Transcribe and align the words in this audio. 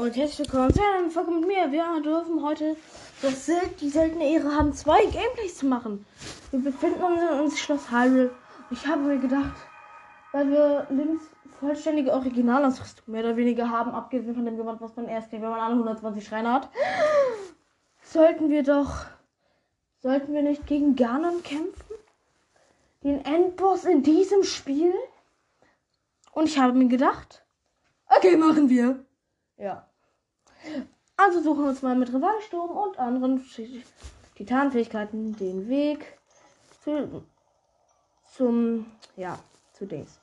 und 0.00 0.16
herzlich 0.16 0.48
willkommen 0.48 0.72
zu 0.72 0.80
einer 0.82 1.10
Folge 1.10 1.30
mit 1.30 1.46
mir. 1.46 1.70
Wir 1.70 2.00
dürfen 2.00 2.42
heute 2.42 2.74
das 3.20 3.44
Sel 3.44 3.60
die 3.82 3.90
seltene 3.90 4.32
Ehre 4.32 4.56
haben, 4.56 4.72
zwei 4.72 5.04
Gameplays 5.04 5.58
zu 5.58 5.66
machen. 5.66 6.06
Wir 6.50 6.60
befinden 6.60 7.02
uns 7.02 7.20
in 7.20 7.40
uns 7.40 7.60
Schloss 7.60 7.90
Hyrule. 7.90 8.34
Ich 8.70 8.86
habe 8.86 9.02
mir 9.02 9.18
gedacht, 9.18 9.54
weil 10.32 10.50
wir 10.50 10.86
links 10.88 11.24
vollständige 11.58 12.14
Originalausrüstung 12.14 13.12
mehr 13.12 13.24
oder 13.24 13.36
weniger 13.36 13.68
haben, 13.68 13.90
abgesehen 13.90 14.34
von 14.34 14.46
dem 14.46 14.56
Gewand, 14.56 14.80
was 14.80 14.96
man 14.96 15.06
erst 15.06 15.28
kriegt, 15.28 15.42
wenn 15.42 15.50
man 15.50 15.60
alle 15.60 15.74
120 15.74 16.26
Schreine 16.26 16.50
hat, 16.50 16.70
sollten 18.02 18.48
wir 18.48 18.62
doch, 18.62 19.04
sollten 19.98 20.32
wir 20.32 20.42
nicht 20.42 20.66
gegen 20.66 20.96
Ganon 20.96 21.42
kämpfen? 21.42 21.94
Den 23.04 23.22
Endboss 23.26 23.84
in 23.84 24.02
diesem 24.02 24.44
Spiel? 24.44 24.94
Und 26.32 26.46
ich 26.46 26.58
habe 26.58 26.72
mir 26.72 26.88
gedacht, 26.88 27.44
okay, 28.06 28.38
machen 28.38 28.70
wir. 28.70 29.04
Ja. 29.58 29.89
Also 31.16 31.42
suchen 31.42 31.64
wir 31.64 31.70
uns 31.70 31.82
mal 31.82 31.94
mit 31.94 32.08
Rivalsturm 32.08 32.70
und 32.70 32.98
anderen 32.98 33.44
Titanfähigkeiten 34.36 35.36
den 35.36 35.68
Weg 35.68 36.18
zu, 36.82 37.24
zum, 38.32 38.86
ja, 39.16 39.38
zu 39.72 39.86
Dings. 39.86 40.18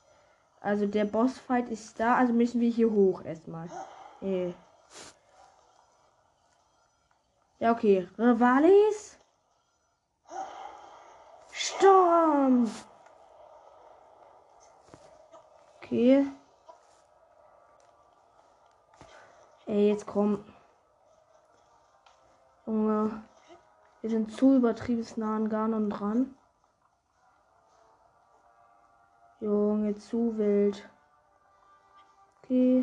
Also 0.60 0.86
der 0.86 1.04
Bossfight 1.04 1.68
ist 1.68 2.00
da, 2.00 2.16
also 2.16 2.32
müssen 2.32 2.60
wir 2.60 2.70
hier 2.70 2.90
hoch 2.90 3.24
erstmal. 3.24 3.68
Nee. 4.20 4.54
Ja, 7.60 7.72
okay. 7.72 8.08
Rivalis. 8.18 9.18
Sturm. 11.52 12.70
Okay. 15.76 16.26
Ey, 19.68 19.90
jetzt 19.90 20.06
komm. 20.06 20.42
Junge. 22.64 23.22
Wir 24.00 24.08
sind 24.08 24.32
zu 24.32 24.56
übertrieben 24.56 25.04
nah 25.16 25.36
an 25.36 25.50
Ganon 25.50 25.90
dran. 25.90 26.34
Junge, 29.40 29.94
zu 29.94 30.38
wild. 30.38 30.88
Okay. 32.42 32.80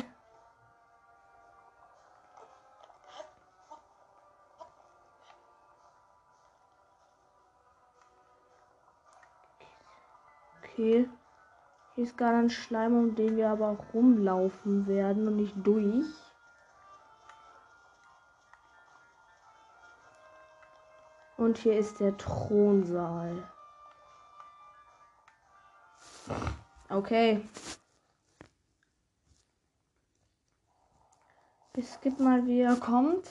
Okay. 10.62 11.10
Hier 11.96 12.04
ist 12.04 12.16
gar 12.16 12.32
ein 12.32 12.50
Schleim, 12.50 12.96
um 12.96 13.16
den 13.16 13.36
wir 13.36 13.50
aber 13.50 13.70
auch 13.70 13.92
rumlaufen 13.92 14.86
werden 14.86 15.26
und 15.26 15.34
nicht 15.34 15.56
durch. 15.64 16.25
Und 21.46 21.58
hier 21.58 21.78
ist 21.78 22.00
der 22.00 22.16
Thronsaal. 22.16 23.48
Okay. 26.88 27.48
Es 31.74 32.00
gibt 32.00 32.18
mal, 32.18 32.44
wie 32.46 32.62
er 32.62 32.74
kommt. 32.74 33.28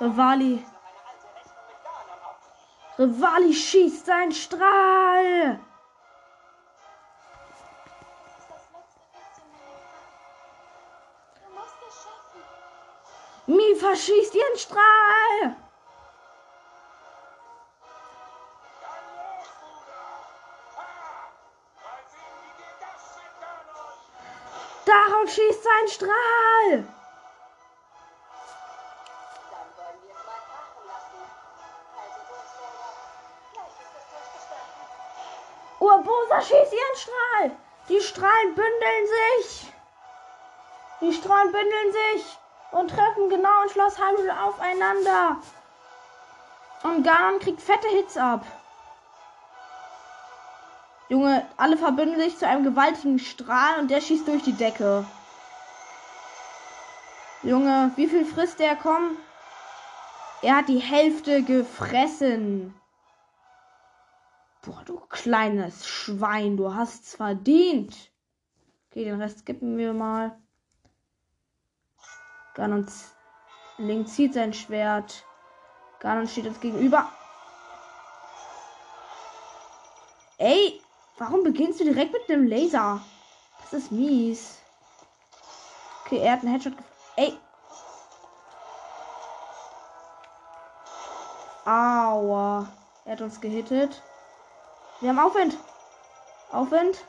Rivali. 0.00 0.64
Rivali 2.98 3.52
schießt 3.52 4.06
seinen 4.06 4.32
Strahl. 4.32 5.60
Verschießt 13.88 14.34
ihren 14.34 14.58
Strahl. 14.58 15.56
Darauf 24.84 25.30
schießt 25.30 25.62
sein 25.62 25.88
Strahl. 25.88 26.84
Urbosa 35.80 36.42
schießt 36.42 36.72
ihren 36.72 36.96
Strahl. 36.96 37.56
Die 37.88 38.00
Strahlen 38.02 38.54
bündeln 38.54 39.06
sich. 39.06 39.72
Die 41.00 41.12
Strahlen 41.14 41.52
bündeln 41.52 41.92
sich 41.92 42.38
und 42.72 42.90
treffen 42.90 43.28
genau 43.28 43.62
in 43.62 43.70
Schloss 43.70 43.98
Hyrule 43.98 44.40
aufeinander. 44.42 45.38
Und 46.82 47.02
Ganon 47.02 47.40
kriegt 47.40 47.60
fette 47.60 47.88
Hits 47.88 48.16
ab. 48.16 48.44
Junge, 51.08 51.48
alle 51.56 51.76
verbünden 51.78 52.20
sich 52.20 52.38
zu 52.38 52.46
einem 52.46 52.64
gewaltigen 52.64 53.18
Strahl 53.18 53.80
und 53.80 53.90
der 53.90 54.00
schießt 54.00 54.28
durch 54.28 54.42
die 54.42 54.56
Decke. 54.56 55.06
Junge, 57.42 57.92
wie 57.96 58.08
viel 58.08 58.24
frisst 58.24 58.58
der? 58.58 58.76
Komm. 58.76 59.16
Er 60.42 60.56
hat 60.56 60.68
die 60.68 60.78
Hälfte 60.78 61.42
gefressen. 61.42 62.74
Boah, 64.62 64.82
du 64.84 65.00
kleines 65.08 65.86
Schwein, 65.86 66.56
du 66.56 66.74
hast's 66.74 67.16
verdient. 67.16 68.12
Okay, 68.90 69.04
den 69.04 69.20
Rest 69.20 69.40
skippen 69.40 69.78
wir 69.78 69.94
mal. 69.94 70.38
Ganon 72.58 72.86
Link 73.78 74.06
zieht 74.08 74.34
sein 74.34 74.52
Schwert. 74.52 75.24
Ganon 76.00 76.28
steht 76.28 76.46
uns 76.46 76.60
gegenüber. 76.60 77.10
Ey, 80.36 80.82
Warum 81.18 81.42
beginnst 81.42 81.80
du 81.80 81.84
direkt 81.84 82.12
mit 82.12 82.28
dem 82.28 82.46
Laser? 82.46 83.00
Das 83.60 83.72
ist 83.72 83.90
mies. 83.90 84.58
Okay, 86.04 86.18
er 86.18 86.32
hat 86.34 86.42
einen 86.42 86.52
Headshot. 86.52 86.74
Ey. 87.16 87.36
Aua. 91.64 92.68
Er 93.04 93.12
hat 93.12 93.20
uns 93.20 93.40
gehittet. 93.40 94.00
Wir 95.00 95.08
haben 95.08 95.18
Aufwind. 95.18 95.56
Aufwind. 96.52 97.04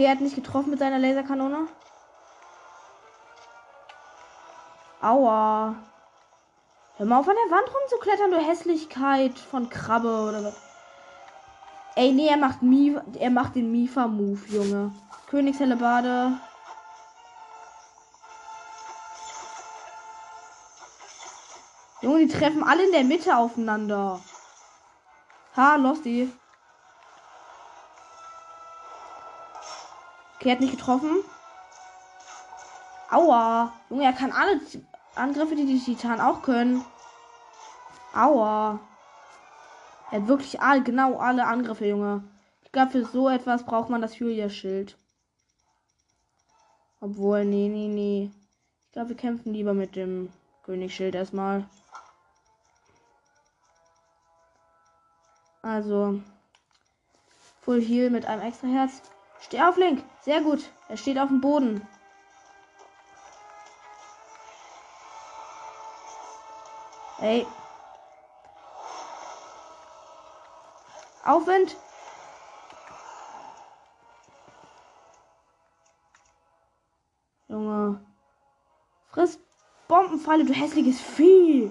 Okay, 0.00 0.06
er 0.06 0.12
hat 0.12 0.22
nicht 0.22 0.34
getroffen 0.34 0.70
mit 0.70 0.78
seiner 0.78 0.98
Laserkanone. 0.98 1.68
Aua. 5.02 5.74
Hör 6.96 7.04
mal 7.04 7.18
auf 7.20 7.28
an 7.28 7.34
der 7.44 7.54
Wand 7.54 7.68
rumzuklettern, 7.68 8.30
du 8.30 8.38
Hässlichkeit 8.38 9.38
von 9.38 9.68
Krabbe 9.68 10.08
oder 10.08 10.42
was. 10.42 10.56
Ey, 11.96 12.12
nee, 12.12 12.28
er 12.28 12.38
macht 12.38 12.62
Mi 12.62 12.96
er 13.18 13.28
macht 13.28 13.56
den 13.56 13.70
Mifa-Move, 13.72 14.40
Junge. 14.48 14.94
Königshellebade. 15.28 16.32
Junge, 22.00 22.18
die 22.20 22.28
treffen 22.28 22.64
alle 22.64 22.86
in 22.86 22.92
der 22.92 23.04
Mitte 23.04 23.36
aufeinander. 23.36 24.18
Ha, 25.58 25.76
Losty. 25.76 26.32
Okay, 30.40 30.52
hat 30.52 30.60
nicht 30.60 30.78
getroffen. 30.78 31.22
Aua. 33.10 33.74
Junge, 33.90 34.04
er 34.04 34.14
kann 34.14 34.32
alle 34.32 34.58
Angriffe, 35.14 35.54
die 35.54 35.66
die 35.66 35.78
Titan 35.78 36.18
auch 36.18 36.40
können. 36.40 36.82
Aua. 38.14 38.80
Er 40.10 40.22
hat 40.22 40.28
wirklich 40.28 40.58
all, 40.62 40.82
genau 40.82 41.18
alle 41.18 41.46
Angriffe, 41.46 41.84
Junge. 41.84 42.24
Ich 42.62 42.72
glaube, 42.72 42.92
für 42.92 43.04
so 43.04 43.28
etwas 43.28 43.66
braucht 43.66 43.90
man 43.90 44.00
das 44.00 44.18
Hylia-Schild. 44.18 44.96
Obwohl, 47.00 47.44
nee, 47.44 47.68
nee, 47.68 47.88
nee. 47.88 48.30
Ich 48.86 48.92
glaube, 48.92 49.10
wir 49.10 49.16
kämpfen 49.16 49.52
lieber 49.52 49.74
mit 49.74 49.94
dem 49.94 50.32
Königsschild 50.62 51.14
erstmal. 51.14 51.68
Also, 55.60 56.22
Full 57.60 57.82
Heal 57.82 58.08
mit 58.08 58.24
einem 58.24 58.40
extra 58.40 58.68
Herz. 58.68 59.02
Steh 59.40 59.60
auf, 59.62 59.76
Link. 59.76 60.04
Sehr 60.22 60.40
gut. 60.40 60.70
Er 60.88 60.96
steht 60.96 61.18
auf 61.18 61.28
dem 61.28 61.40
Boden. 61.40 61.86
Ey. 67.20 67.46
Aufwind. 71.24 71.76
Junge. 77.48 78.00
Friss 79.10 79.38
Bombenfalle, 79.88 80.44
du 80.44 80.52
hässliches 80.52 81.00
Vieh. 81.00 81.70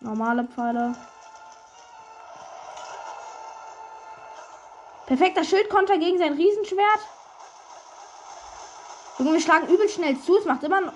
Normale 0.00 0.44
Pfeile. 0.44 0.94
Perfekter 5.08 5.42
Schildkonter 5.42 5.96
gegen 5.96 6.18
sein 6.18 6.34
Riesenschwert. 6.34 7.00
Junge, 9.18 9.32
wir 9.32 9.40
schlagen 9.40 9.66
übel 9.68 9.88
schnell 9.88 10.20
zu. 10.20 10.36
Es 10.36 10.44
macht 10.44 10.62
immer 10.62 10.82
noch. 10.82 10.92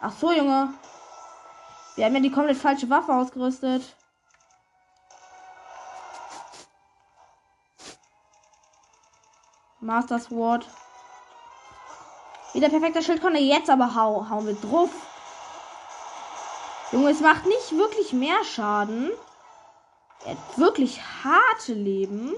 Ach 0.00 0.10
so, 0.10 0.32
Junge. 0.32 0.74
Wir 1.94 2.06
haben 2.06 2.14
ja 2.16 2.22
die 2.22 2.32
komplett 2.32 2.56
falsche 2.56 2.90
Waffe 2.90 3.14
ausgerüstet. 3.14 3.94
Master 9.78 10.18
Sword. 10.18 10.66
Wieder 12.52 12.68
perfekter 12.68 13.00
Schildkonter. 13.00 13.38
Jetzt 13.38 13.70
aber 13.70 13.94
hau, 13.94 14.28
hauen 14.28 14.48
wir 14.48 14.54
drauf. 14.54 14.90
Junge, 16.90 17.10
es 17.10 17.20
macht 17.20 17.46
nicht 17.46 17.78
wirklich 17.78 18.12
mehr 18.12 18.42
Schaden. 18.42 19.12
Er 20.24 20.32
hat 20.32 20.58
wirklich 20.58 21.00
harte 21.22 21.74
Leben. 21.74 22.34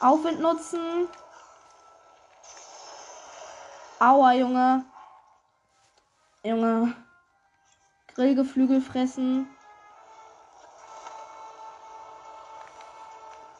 Aufwind 0.00 0.40
nutzen. 0.40 1.08
Aua, 3.98 4.32
Junge. 4.32 4.84
Junge. 6.42 6.96
Grillgeflügel 8.14 8.80
fressen. 8.80 9.46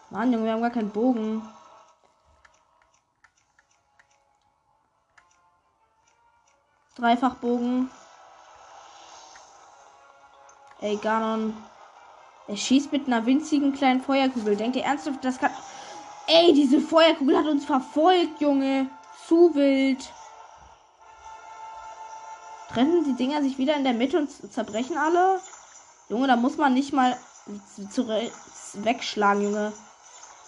Mann, 0.08 0.32
Junge, 0.32 0.46
wir 0.46 0.52
haben 0.52 0.62
gar 0.62 0.70
keinen 0.70 0.90
Bogen. 0.90 1.46
Dreifachbogen. 6.96 7.90
Ey, 10.80 10.96
Ganon. 10.96 11.54
Er 12.48 12.56
schießt 12.56 12.90
mit 12.92 13.06
einer 13.06 13.26
winzigen 13.26 13.74
kleinen 13.74 14.00
Feuerkugel. 14.00 14.56
Denkt 14.56 14.76
ihr 14.76 14.84
ernsthaft, 14.84 15.22
das 15.22 15.38
kann. 15.38 15.52
Ey, 16.32 16.52
diese 16.52 16.80
Feuerkugel 16.80 17.36
hat 17.36 17.46
uns 17.46 17.64
verfolgt, 17.64 18.40
Junge. 18.40 18.88
Zu 19.26 19.52
wild. 19.52 20.12
Trennen 22.68 23.02
die 23.02 23.16
Dinger 23.16 23.42
sich 23.42 23.58
wieder 23.58 23.74
in 23.74 23.82
der 23.82 23.94
Mitte 23.94 24.16
und 24.16 24.30
zerbrechen 24.52 24.96
alle? 24.96 25.40
Junge, 26.08 26.28
da 26.28 26.36
muss 26.36 26.56
man 26.56 26.72
nicht 26.72 26.92
mal 26.92 27.18
wegschlagen, 28.74 29.42
Junge. 29.42 29.72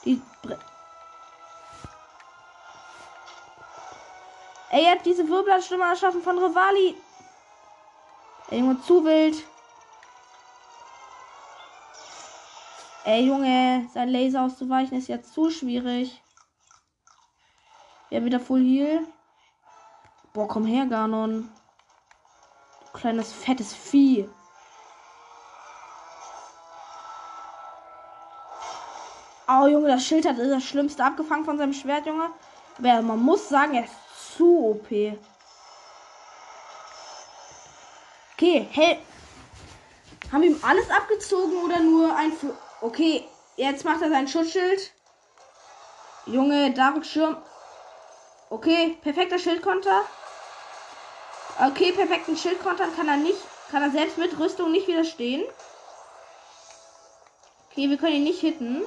Die. 0.04 0.22
Ey, 4.70 4.84
er 4.84 4.92
hat 4.92 5.04
diese 5.04 5.28
Wirbelstimme 5.28 5.84
erschaffen 5.84 6.22
von 6.22 6.38
Rivali. 6.38 6.96
Ey, 8.50 8.60
Junge, 8.60 8.80
zu 8.82 9.04
wild. 9.04 9.42
Ey, 13.04 13.26
Junge, 13.26 13.88
sein 13.92 14.10
Laser 14.10 14.42
auszuweichen 14.42 14.96
ist 14.96 15.08
jetzt 15.08 15.34
zu 15.34 15.50
schwierig. 15.50 16.22
Ja, 18.10 18.24
wieder 18.24 18.38
Full 18.38 18.60
Heal. 18.60 19.00
Boah, 20.32 20.46
komm 20.46 20.66
her, 20.66 20.86
Ganon. 20.86 21.50
Du 22.84 22.98
kleines, 22.98 23.32
fettes 23.32 23.74
Vieh. 23.74 24.28
Oh, 29.48 29.66
Junge, 29.66 29.88
das 29.88 30.06
Schild 30.06 30.24
hat 30.24 30.38
das 30.38 30.62
Schlimmste 30.62 31.04
abgefangen 31.04 31.44
von 31.44 31.58
seinem 31.58 31.72
Schwert, 31.72 32.06
Junge. 32.06 32.30
Aber 32.78 33.02
man 33.02 33.20
muss 33.20 33.48
sagen, 33.48 33.74
er 33.74 33.84
ist 33.84 34.36
zu 34.36 34.70
OP. 34.70 34.86
Okay, 38.34 38.68
hey. 38.70 39.00
Haben 40.30 40.42
wir 40.42 40.50
ihm 40.50 40.60
alles 40.62 40.88
abgezogen 40.88 41.56
oder 41.64 41.80
nur 41.80 42.14
ein... 42.14 42.30
F 42.30 42.46
okay, 42.82 43.24
jetzt 43.56 43.84
macht 43.84 44.02
er 44.02 44.10
sein 44.10 44.28
Schutzschild. 44.28 44.92
Junge, 46.26 46.72
Dark 46.72 47.04
Schirm. 47.06 47.36
Okay, 48.50 48.98
perfekter 49.02 49.38
Schildkonter. 49.38 50.02
Okay, 51.58 51.92
perfekten 51.92 52.36
Schildkonter 52.36 52.88
kann 52.88 53.08
er 53.08 53.16
nicht. 53.16 53.38
Kann 53.70 53.82
er 53.82 53.90
selbst 53.90 54.18
mit 54.18 54.38
Rüstung 54.38 54.70
nicht 54.70 54.86
widerstehen. 54.88 55.42
Okay, 57.70 57.88
wir 57.88 57.96
können 57.96 58.16
ihn 58.16 58.24
nicht 58.24 58.40
hitten. 58.40 58.82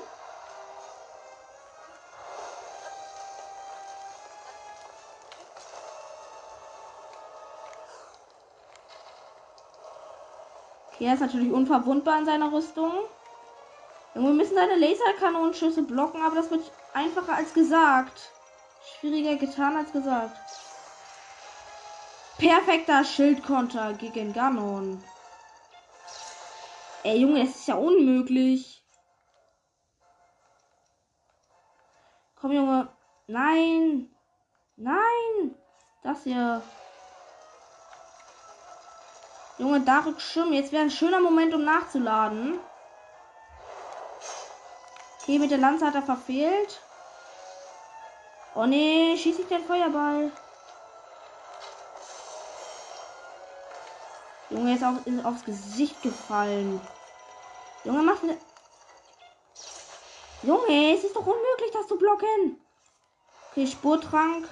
Okay, 10.93 11.05
er 11.05 11.15
ist 11.15 11.21
natürlich 11.21 11.51
unverwundbar 11.51 12.19
in 12.19 12.25
seiner 12.25 12.53
Rüstung. 12.53 12.91
Wir 14.23 14.33
müssen 14.33 14.55
seine 14.55 14.75
Laserkanonenschüsse 14.75 15.83
blocken, 15.83 16.21
aber 16.21 16.35
das 16.35 16.49
wird 16.49 16.71
einfacher 16.93 17.33
als 17.33 17.53
gesagt. 17.53 18.31
Schwieriger 18.99 19.35
getan 19.35 19.75
als 19.75 19.91
gesagt. 19.91 20.37
Perfekter 22.37 23.03
Schildkonter 23.03 23.93
gegen 23.93 24.33
Ganon. 24.33 25.03
Ey, 27.03 27.19
Junge, 27.19 27.45
das 27.45 27.55
ist 27.55 27.67
ja 27.67 27.75
unmöglich. 27.75 28.83
Komm, 32.35 32.51
Junge. 32.51 32.87
Nein. 33.27 34.09
Nein. 34.75 35.55
Das 36.03 36.23
hier. 36.23 36.61
Junge, 39.57 39.81
Dark 39.81 40.21
Schirm. 40.21 40.53
Jetzt 40.53 40.71
wäre 40.71 40.83
ein 40.83 40.91
schöner 40.91 41.19
Moment, 41.19 41.53
um 41.53 41.63
nachzuladen. 41.63 42.59
Okay, 45.25 45.39
mit 45.39 45.49
der 45.49 45.57
Lanze 45.57 45.87
hat 45.87 45.95
er 45.95 46.03
verfehlt. 46.03 46.79
Oh 48.53 48.67
nee, 48.67 49.17
schieße 49.17 49.41
ich 49.41 49.47
den 49.47 49.65
Feuerball. 49.65 50.31
Junge, 54.51 54.75
ist, 54.75 54.83
auf, 54.83 55.07
ist 55.07 55.25
aufs 55.25 55.43
Gesicht 55.43 56.03
gefallen. 56.03 56.79
Junge, 57.83 58.03
mach 58.03 58.21
ne. 58.21 58.37
Junge, 60.43 60.93
es 60.93 61.03
ist 61.03 61.15
doch 61.15 61.25
unmöglich, 61.25 61.71
das 61.73 61.87
zu 61.87 61.97
blocken. 61.97 62.57
Okay, 63.49 63.65
Spurtrank. 63.65 64.47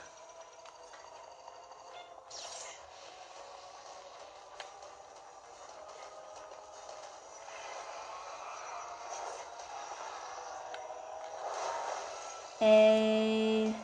Ey. 12.63 13.75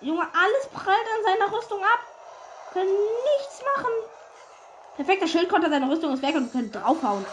Junge, 0.00 0.22
alles 0.22 0.66
prallt 0.72 1.06
an 1.16 1.24
seiner 1.24 1.52
Rüstung 1.52 1.82
ab. 1.82 2.00
Können 2.72 2.90
nichts 3.38 3.62
machen. 3.76 3.92
Perfekter 4.96 5.28
Schildkonter, 5.28 5.70
seine 5.70 5.88
Rüstung 5.90 6.14
ist 6.14 6.22
weg 6.22 6.34
und 6.34 6.52
wir 6.52 6.60
können 6.60 6.72
draufhauen. 6.72 7.26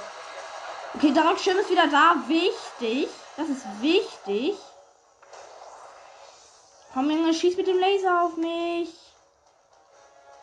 Okay, 0.96 1.12
Dark 1.12 1.40
Schirm 1.40 1.58
ist 1.58 1.70
wieder 1.70 1.88
da. 1.88 2.16
Wichtig. 2.28 3.10
Das 3.38 3.50
ist 3.50 3.66
wichtig. 3.82 4.56
Komm, 6.94 7.10
Junge, 7.10 7.34
schieß 7.34 7.58
mit 7.58 7.68
dem 7.68 7.80
Laser 7.80 8.24
auf 8.24 8.38
mich. 8.38 8.94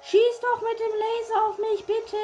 Schieß 0.03 0.41
doch 0.41 0.61
mit 0.61 0.79
dem 0.79 0.93
Laser 0.99 1.47
auf 1.47 1.59
mich, 1.59 1.87
bitte. 1.87 2.17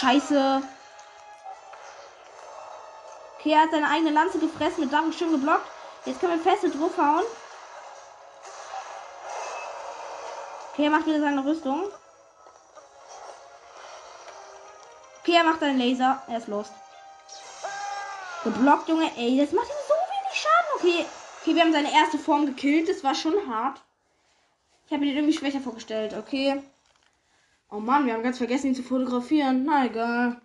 Scheiße. 0.00 0.62
Okay, 3.38 3.52
er 3.52 3.62
hat 3.62 3.70
seine 3.70 3.88
eigene 3.88 4.10
Lanze 4.10 4.38
gefressen, 4.38 4.84
mit 4.84 4.92
Darum 4.92 5.12
schön 5.12 5.30
geblockt. 5.30 5.66
Jetzt 6.04 6.20
können 6.20 6.42
wir 6.42 6.50
feste 6.50 6.68
draufhauen. 6.70 7.24
Okay, 10.72 10.84
er 10.84 10.90
macht 10.90 11.06
wieder 11.06 11.20
seine 11.20 11.44
Rüstung. 11.44 11.84
Okay, 15.22 15.36
er 15.36 15.44
macht 15.44 15.62
einen 15.62 15.78
Laser. 15.78 16.22
Er 16.28 16.38
ist 16.38 16.48
los. 16.48 16.66
Geblockt, 18.44 18.88
Junge. 18.88 19.10
Ey, 19.16 19.38
das 19.38 19.52
macht 19.52 19.68
ihm 19.68 19.86
so 19.88 19.94
wenig 19.94 20.38
Schaden. 20.38 20.74
Okay. 20.76 21.06
Okay, 21.40 21.54
wir 21.54 21.62
haben 21.62 21.72
seine 21.72 21.92
erste 21.92 22.18
Form 22.18 22.44
gekillt. 22.44 22.88
Das 22.88 23.02
war 23.02 23.14
schon 23.14 23.34
hart. 23.48 23.80
Ich 24.86 24.92
habe 24.92 25.04
ihn 25.06 25.16
irgendwie 25.16 25.36
schwächer 25.36 25.60
vorgestellt. 25.60 26.14
Okay. 26.14 26.62
Oh 27.70 27.80
Mann, 27.80 28.06
wir 28.06 28.14
haben 28.14 28.22
ganz 28.22 28.38
vergessen, 28.38 28.68
ihn 28.68 28.74
zu 28.74 28.82
fotografieren. 28.82 29.64
Na 29.64 29.86
egal. 29.86 30.40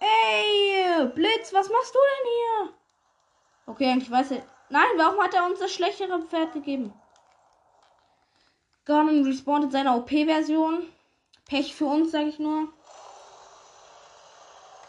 Ey, 0.00 1.08
Blitz, 1.14 1.52
was 1.52 1.68
machst 1.70 1.94
du 1.94 1.98
denn 1.98 2.32
hier? 2.32 2.74
Okay, 3.66 3.90
eigentlich 3.90 4.10
weiß 4.10 4.32
er. 4.32 4.42
Nein, 4.68 4.88
warum 4.96 5.20
hat 5.22 5.34
er 5.34 5.46
uns 5.46 5.58
das 5.58 5.72
schlechtere 5.72 6.20
Pferd 6.22 6.52
gegeben? 6.52 6.92
Garmin 8.84 9.24
respawnt 9.24 9.64
in 9.64 9.70
seiner 9.70 9.96
OP-Version. 9.96 10.86
Pech 11.46 11.74
für 11.74 11.86
uns, 11.86 12.10
sage 12.10 12.28
ich 12.28 12.38
nur. 12.38 12.68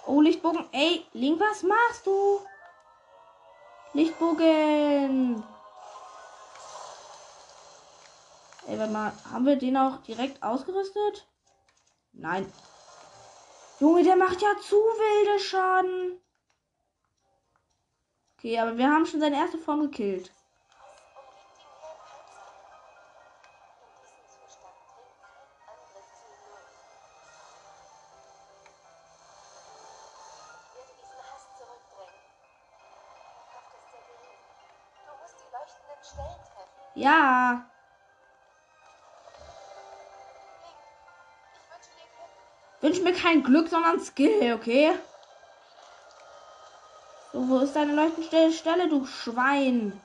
Oh, 0.05 0.21
Lichtbogen. 0.21 0.65
Ey, 0.71 1.05
Link, 1.13 1.39
was 1.39 1.63
machst 1.63 2.05
du? 2.05 2.41
Lichtbogen. 3.93 5.43
Ey, 8.69 8.77
warte 8.77 8.93
mal. 8.93 9.11
Haben 9.31 9.45
wir 9.47 9.55
den 9.55 9.75
auch 9.77 9.97
direkt 10.03 10.43
ausgerüstet? 10.43 11.27
Nein. 12.13 12.51
Junge, 13.79 14.03
der 14.03 14.15
macht 14.15 14.41
ja 14.41 14.49
zu 14.61 14.75
wilde 14.75 15.39
Schaden. 15.39 16.21
Okay, 18.37 18.59
aber 18.59 18.77
wir 18.77 18.89
haben 18.89 19.07
schon 19.07 19.21
seine 19.21 19.37
erste 19.37 19.57
Form 19.57 19.81
gekillt. 19.81 20.31
Ja. 36.93 37.68
Wünsch 42.81 43.01
mir 43.01 43.13
kein 43.13 43.43
Glück, 43.43 43.67
sondern 43.67 43.99
Skill, 43.99 44.53
okay? 44.53 44.93
So, 47.33 47.47
wo 47.49 47.59
ist 47.59 47.75
deine 47.75 47.93
leuchtende 47.93 48.51
Stelle, 48.51 48.87
du 48.87 49.05
Schwein? 49.05 50.01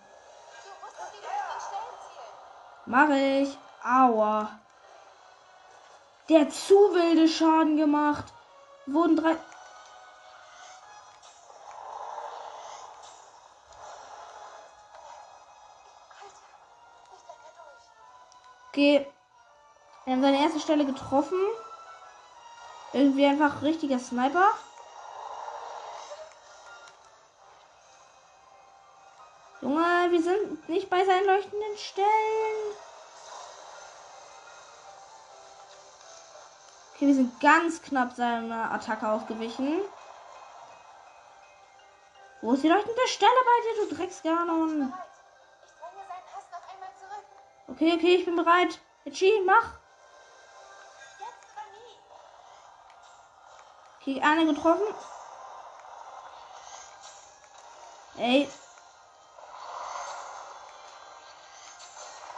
Mach 2.87 3.09
ich. 3.11 3.57
Aua. 3.83 4.61
Der 6.29 6.41
hat 6.41 6.53
zu 6.53 6.75
wilde 6.75 7.29
Schaden 7.29 7.77
gemacht. 7.77 8.33
Wurden 8.87 9.17
drei. 9.17 9.37
Okay. 18.69 19.07
Wir 20.05 20.13
haben 20.13 20.23
seine 20.23 20.43
erste 20.43 20.61
Stelle 20.61 20.85
getroffen. 20.85 21.39
Irgendwie 22.95 23.27
einfach 23.27 23.61
richtiger 23.63 23.99
Sniper. 23.99 24.53
Junge, 29.61 30.11
wir 30.11 30.23
sind 30.23 30.69
nicht 30.69 30.89
bei 30.89 31.05
seinen 31.05 31.27
leuchtenden 31.27 31.77
Stellen. 31.77 32.77
Okay, 36.95 37.09
wir 37.09 37.15
sind 37.17 37.41
ganz 37.41 37.83
knapp 37.83 38.13
seiner 38.13 38.71
Attacke 38.71 39.09
ausgewichen. 39.09 39.81
Wo 42.43 42.53
ist 42.53 42.63
die 42.63 42.69
leuchtende 42.69 43.09
Stelle 43.09 43.33
bei 43.33 43.83
dir, 43.83 43.89
du 43.89 43.97
Drecksganon? 43.97 44.93
Okay, 47.67 47.95
okay, 47.95 48.15
ich 48.15 48.25
bin 48.25 48.37
bereit. 48.37 48.79
Itchy, 49.05 49.43
mach. 49.45 49.84
Okay, 54.07 54.21
eine 54.21 54.45
getroffen. 54.45 54.85
Ey. 58.19 58.47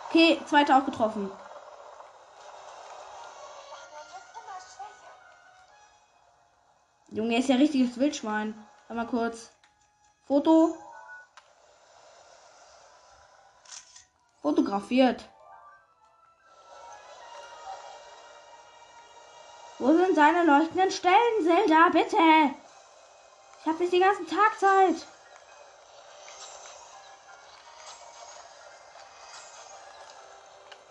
Okay, 0.08 0.40
zweite 0.46 0.76
auch 0.76 0.84
getroffen. 0.84 1.28
Junge, 7.08 7.36
ist 7.36 7.48
ja 7.48 7.56
richtiges 7.56 7.98
Wildschwein. 7.98 8.54
Warte 8.86 8.94
mal 9.02 9.08
kurz. 9.08 9.50
Foto. 10.24 10.76
Fotografiert. 14.40 15.28
Wo 19.78 19.92
sind 19.92 20.14
seine 20.14 20.44
leuchtenden 20.44 20.90
Stellen, 20.90 21.42
Zelda? 21.42 21.88
Bitte! 21.90 22.16
Ich 23.60 23.66
habe 23.66 23.78
nicht 23.78 23.92
den 23.92 24.00
ganzen 24.00 24.26
Tag 24.26 24.58
Zeit. 24.58 25.06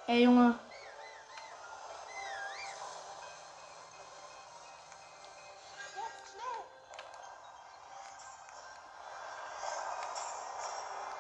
Ey, 0.08 0.24
Junge. 0.24 0.60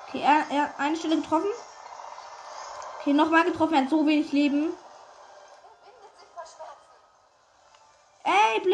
Okay, 0.07 0.21
er, 0.21 0.45
er 0.51 0.63
hat 0.63 0.79
eine 0.79 0.95
Stelle 0.95 1.15
getroffen. 1.17 1.49
Okay, 2.99 3.13
nochmal 3.13 3.43
getroffen. 3.43 3.73
Er 3.73 3.81
hat 3.81 3.89
so 3.89 4.05
wenig 4.05 4.31
Leben. 4.31 4.84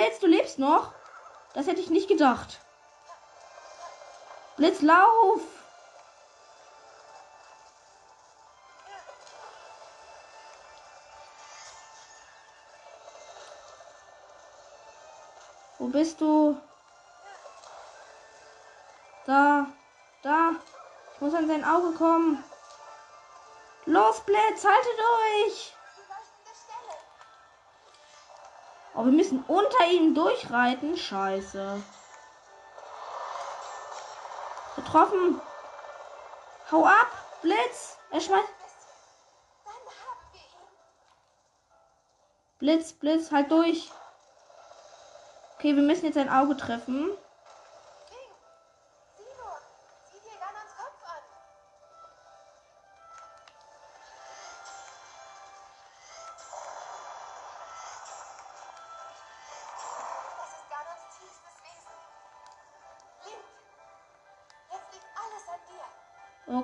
Blitz, 0.01 0.19
du 0.19 0.25
lebst 0.25 0.57
noch? 0.57 0.93
Das 1.53 1.67
hätte 1.67 1.79
ich 1.79 1.91
nicht 1.91 2.07
gedacht. 2.07 2.59
Blitz, 4.57 4.81
lauf! 4.81 5.41
Wo 15.77 15.87
bist 15.89 16.19
du? 16.19 16.59
Da, 19.27 19.67
da. 20.23 20.55
Ich 21.13 21.21
muss 21.21 21.35
an 21.35 21.47
sein 21.47 21.63
Auge 21.63 21.95
kommen. 21.95 22.43
Los, 23.85 24.19
Blitz, 24.21 24.65
halte 24.65 24.89
durch! 24.97 25.75
Oh, 28.93 29.05
wir 29.05 29.11
müssen 29.11 29.43
unter 29.47 29.85
ihm 29.89 30.13
durchreiten. 30.13 30.97
Scheiße. 30.97 31.81
Getroffen. 34.75 35.41
Hau 36.71 36.85
ab, 36.85 37.11
Blitz. 37.41 37.97
Er 38.11 38.21
schmeißt. 38.21 38.47
Blitz, 42.59 42.93
Blitz, 42.93 43.31
halt 43.31 43.51
durch. 43.51 43.89
Okay, 45.55 45.75
wir 45.75 45.83
müssen 45.83 46.05
jetzt 46.05 46.17
ein 46.17 46.29
Auge 46.29 46.55
treffen. 46.57 47.09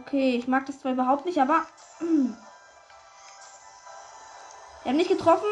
Okay, 0.08 0.38
ich 0.38 0.48
mag 0.48 0.66
das 0.66 0.80
zwar 0.80 0.94
überhaupt 0.94 1.26
nicht, 1.26 1.38
aber. 1.38 1.66
Er 4.86 4.92
hat 4.92 4.96
nicht 4.96 5.10
getroffen. 5.10 5.50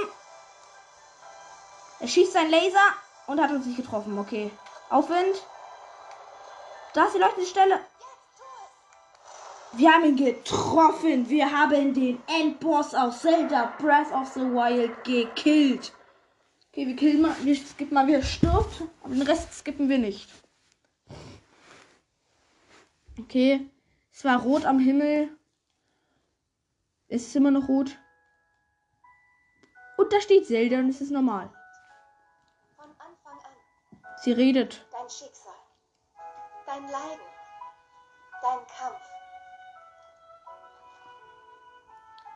Er 2.00 2.08
schießt 2.08 2.32
seinen 2.32 2.52
Laser 2.52 2.94
und 3.28 3.42
hat 3.42 3.52
uns 3.52 3.66
nicht 3.66 3.76
getroffen. 3.76 4.18
Okay. 4.18 4.50
Aufwind. 4.90 5.44
Da 6.94 7.04
ist 7.04 7.16
die 7.16 7.20
leuchtende 7.20 7.50
Stelle. 7.50 7.82
Wir 9.74 9.92
haben 9.92 10.06
ihn 10.06 10.16
getroffen. 10.16 11.28
Wir 11.28 11.52
haben 11.52 11.94
den 11.94 12.24
Endboss 12.28 12.96
aus 12.96 13.24
Zelda 13.24 13.74
Breath 13.78 14.14
of 14.14 14.30
the 14.30 14.40
Wild 14.40 15.04
gekillt. 15.04 15.92
Okay, 16.72 16.88
wir 16.88 16.96
killen 16.96 17.22
mal. 17.24 17.36
Wir 17.42 17.58
skippen 17.58 17.94
mal, 17.94 18.08
wer 18.08 18.24
stirbt. 18.24 18.84
Aber 19.04 19.14
den 19.14 19.24
Rest 19.24 19.54
skippen 19.54 19.90
wir 19.90 19.98
nicht. 19.98 20.30
Okay. 23.20 23.70
Es 24.18 24.24
war 24.24 24.40
rot 24.40 24.64
am 24.66 24.80
Himmel. 24.80 25.38
Es 27.10 27.24
ist 27.28 27.36
immer 27.36 27.52
noch 27.52 27.68
rot. 27.68 27.98
Und 29.98 30.14
da 30.14 30.22
steht 30.22 30.48
Zelda 30.48 30.78
und 30.78 30.88
es 30.88 31.02
ist 31.02 31.12
normal. 31.12 31.52
Von 32.78 32.86
Anfang 32.92 33.38
an. 33.46 34.16
Sie 34.24 34.32
redet. 34.32 34.86
Dein 34.94 35.10
Schicksal. 35.10 35.54
Dein 36.66 36.84
Leiden. 36.84 37.26
Dein 38.42 38.60
Kampf. 38.80 39.02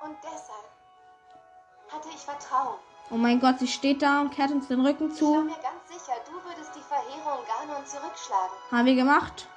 Und 0.01 0.17
deshalb 0.21 1.93
hatte 1.93 2.09
ich 2.09 2.19
Vertrauen. 2.19 2.79
Oh 3.09 3.15
mein 3.15 3.39
Gott, 3.39 3.59
sie 3.59 3.69
steht 3.69 4.01
da 4.01 4.19
und 4.19 4.31
kehrt 4.31 4.51
uns 4.51 4.67
den 4.67 4.85
Rücken 4.85 5.05
Ich 5.05 5.11
war 5.11 5.17
zu. 5.17 5.43
mir 5.43 5.55
ganz 5.61 5.87
sicher, 5.87 6.17
du 6.25 6.33
würdest 6.43 6.75
die 6.75 6.81
Verheerung 6.81 7.39
Ganon 7.47 7.85
zurückschlagen. 7.85 8.57
Haben 8.69 8.85
wir 8.85 8.95
gemacht. 8.95 9.47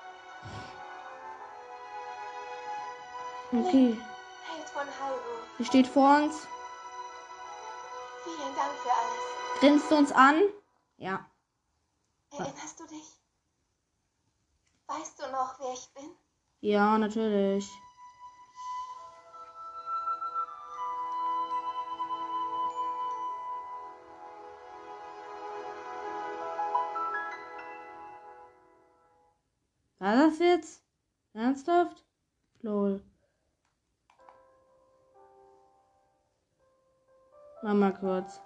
Okay, 3.55 3.99
sie 5.59 5.65
steht 5.67 5.87
vor 5.87 6.17
uns, 6.17 6.49
Vielen 8.25 8.55
Dank 8.57 8.73
für 8.79 8.91
alles. 8.91 9.61
grinst 9.61 9.93
uns 9.93 10.13
an. 10.13 10.41
Ja. 10.97 11.31
Erinnerst 12.31 12.81
du 12.81 12.87
dich? 12.87 13.21
Weißt 14.87 15.19
du 15.19 15.31
noch, 15.31 15.61
wer 15.61 15.73
ich 15.75 15.93
bin? 15.93 16.11
Ja, 16.61 16.97
natürlich. 16.97 17.69
War 29.99 30.17
das 30.17 30.39
jetzt? 30.39 30.83
Ernsthaft? 31.35 32.05
Lol. 32.61 33.03
Mal 37.63 37.95
kurz. 37.95 38.41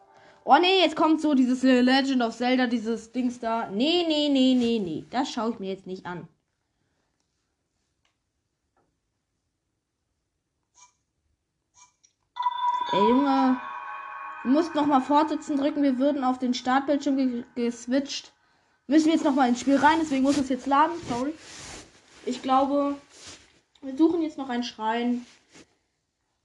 Oh 0.44 0.58
nee, 0.61 0.80
jetzt 0.80 0.94
kommt 0.94 1.20
so 1.20 1.35
dieses 1.35 1.62
Legend 1.62 2.23
of 2.23 2.37
Zelda, 2.37 2.66
dieses 2.66 3.11
Dings 3.11 3.40
da. 3.40 3.68
Nee, 3.70 4.04
nee, 4.06 4.28
nee, 4.28 4.54
nee, 4.54 4.78
nee. 4.78 5.04
Das 5.11 5.30
schaue 5.30 5.50
ich 5.50 5.58
mir 5.58 5.70
jetzt 5.70 5.87
nicht 5.87 6.06
an. 6.06 6.28
Ey, 12.92 13.08
Junge. 13.08 13.61
Du 14.44 14.50
musst 14.50 14.75
nochmal 14.75 15.00
fortsetzen 15.00 15.56
drücken. 15.56 15.82
Wir 15.82 15.99
würden 15.99 16.23
auf 16.23 16.38
den 16.38 16.54
Startbildschirm 16.54 17.16
ge 17.16 17.44
geswitcht. 17.56 18.32
Müssen 18.87 19.06
wir 19.06 19.14
jetzt 19.14 19.25
nochmal 19.25 19.49
ins 19.49 19.61
Spiel 19.61 19.76
rein, 19.76 19.99
deswegen 20.00 20.23
muss 20.23 20.38
es 20.38 20.49
jetzt 20.49 20.66
laden. 20.66 20.94
Sorry. 21.08 21.35
Ich 22.25 22.42
glaube, 22.42 22.94
wir 23.82 23.96
suchen 23.96 24.23
jetzt 24.23 24.38
noch 24.38 24.49
einen 24.49 24.62
Schrein 24.62 25.26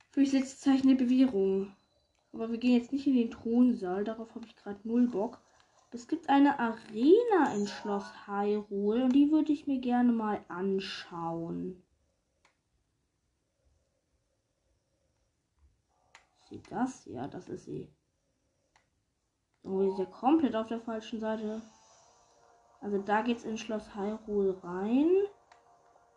für 0.10 0.24
das 0.24 0.32
letzte 0.34 0.58
Zeichen 0.58 0.88
der 0.88 0.96
Bewährung. 0.96 1.76
Aber 2.34 2.50
wir 2.50 2.58
gehen 2.58 2.78
jetzt 2.78 2.94
nicht 2.94 3.08
in 3.08 3.16
den 3.16 3.32
Thronsaal. 3.32 4.04
Darauf 4.04 4.34
habe 4.36 4.46
ich 4.46 4.56
gerade 4.56 4.80
null 4.88 5.08
Bock. 5.08 5.40
Es 5.94 6.08
gibt 6.08 6.30
eine 6.30 6.58
Arena 6.58 7.54
in 7.54 7.68
Schloss 7.68 8.06
Hyrule 8.26 9.04
und 9.04 9.14
die 9.14 9.30
würde 9.30 9.52
ich 9.52 9.68
mir 9.68 9.80
gerne 9.80 10.14
mal 10.14 10.44
anschauen. 10.48 11.84
Sie 16.50 16.62
das? 16.70 17.06
Ja, 17.06 17.28
das 17.28 17.50
ist 17.50 17.66
sie. 17.66 17.90
Oh, 19.64 19.80
wir 19.80 19.88
sind 19.88 20.00
ja 20.00 20.06
komplett 20.06 20.56
auf 20.56 20.68
der 20.68 20.80
falschen 20.80 21.20
Seite. 21.20 21.62
Also 22.80 22.98
da 22.98 23.22
geht's 23.22 23.44
in 23.44 23.58
Schloss 23.58 23.94
Hyrule 23.94 24.64
rein. 24.64 25.10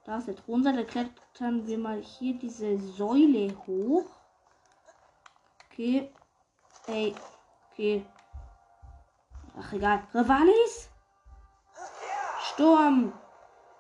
Da 0.05 0.19
ist 0.19 0.29
der 0.29 0.37
Thronsaal. 0.37 0.77
Da 0.77 0.85
klettern 0.85 1.67
wir 1.67 1.79
mal 1.79 2.01
hier 2.01 2.39
diese 2.39 2.79
Säule 2.79 3.57
hoch. 3.67 4.24
Okay. 5.75 6.09
Ey. 6.87 7.13
Okay. 7.73 8.07
Ach, 9.59 9.73
egal. 9.73 10.07
Rivalis? 10.15 10.89
Sturm. 12.43 13.13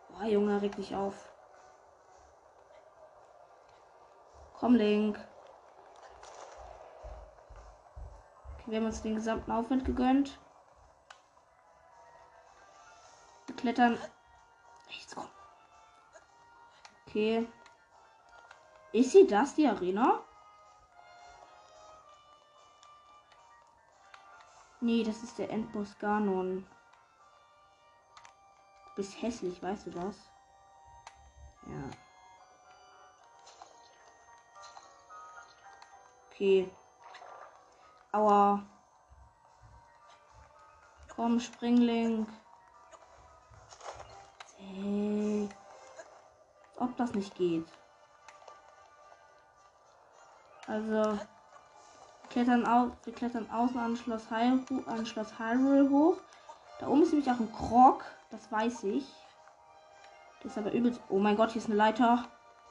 Boah, 0.08 0.24
Junge, 0.24 0.60
reg 0.60 0.74
dich 0.74 0.92
auf. 0.96 1.14
Komm, 4.58 4.74
Link. 4.74 5.20
Okay, 8.54 8.72
wir 8.72 8.78
haben 8.78 8.86
uns 8.86 9.02
den 9.02 9.14
gesamten 9.14 9.52
Aufwand 9.52 9.84
gegönnt. 9.84 10.40
Wir 13.46 13.54
klettern. 13.54 13.96
Jetzt 14.88 15.14
komm. 15.14 15.28
Okay. 17.06 17.46
Ist 18.90 19.12
sie 19.12 19.28
das, 19.28 19.54
die 19.54 19.68
Arena? 19.68 20.24
Nee, 24.84 25.02
das 25.02 25.22
ist 25.22 25.38
der 25.38 25.48
Endboss 25.48 25.98
Ganon. 25.98 26.66
Du 28.84 28.94
bist 28.96 29.22
hässlich, 29.22 29.62
weißt 29.62 29.86
du 29.86 29.92
das? 29.92 30.30
Ja. 31.66 31.90
Okay. 36.30 36.70
Aua. 38.12 38.62
Komm, 41.16 41.40
Springling. 41.40 42.26
Hey. 44.58 45.48
Ob 46.76 46.94
das 46.98 47.14
nicht 47.14 47.34
geht. 47.36 47.66
Also 50.66 51.18
klettern 52.34 52.66
auf, 52.66 52.90
wir 53.04 53.12
klettern 53.12 53.48
außen 53.48 53.78
an 53.78 53.96
Schloss, 53.96 54.28
Hyrule, 54.28 54.82
an 54.88 55.06
Schloss 55.06 55.38
Hyrule 55.38 55.88
hoch. 55.88 56.16
Da 56.80 56.88
oben 56.88 57.02
ist 57.02 57.12
nämlich 57.12 57.30
auch 57.30 57.38
ein 57.38 57.52
Krog, 57.52 58.04
das 58.30 58.50
weiß 58.50 58.82
ich. 58.84 59.06
Das 60.42 60.52
ist 60.52 60.58
aber 60.58 60.72
übelst. 60.72 61.00
Oh 61.08 61.20
mein 61.20 61.36
Gott, 61.36 61.52
hier 61.52 61.62
ist 61.62 61.68
eine 61.68 61.76
Leiter. 61.76 62.24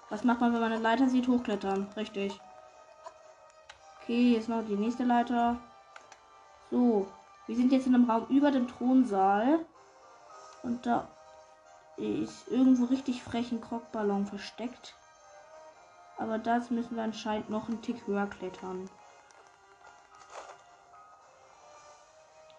Was 0.10 0.26
macht 0.26 0.42
man, 0.42 0.52
wenn 0.54 0.60
man 0.60 0.74
eine 0.74 0.82
Leiter 0.82 1.08
sieht? 1.08 1.30
Hochklettern. 1.30 1.88
Richtig. 1.96 2.38
Okay, 4.02 4.34
ist 4.34 4.50
noch 4.50 4.66
die 4.66 4.76
nächste 4.76 5.06
Leiter. 5.06 5.56
So, 6.70 7.08
wir 7.48 7.56
sind 7.56 7.72
jetzt 7.72 7.88
in 7.88 7.96
einem 7.96 8.10
Raum 8.10 8.28
über 8.28 8.52
dem 8.52 8.68
Thronsaal. 8.68 9.60
Und 10.62 10.86
da 10.86 11.08
ist 11.96 12.50
irgendwo 12.50 12.86
richtig 12.86 13.24
frechen 13.24 13.62
Krogballon 13.62 14.26
versteckt. 14.26 14.94
Aber 16.18 16.38
das 16.38 16.70
müssen 16.70 16.98
wir 16.98 17.04
anscheinend 17.04 17.50
noch 17.50 17.70
einen 17.70 17.82
Tick 17.82 18.06
höher 18.06 18.28
klettern. 18.28 18.90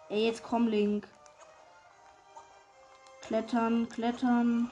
Ey, 0.07 0.27
jetzt 0.27 0.43
komm, 0.43 0.67
Link. 0.67 1.07
Klettern, 3.21 3.89
klettern. 3.89 4.69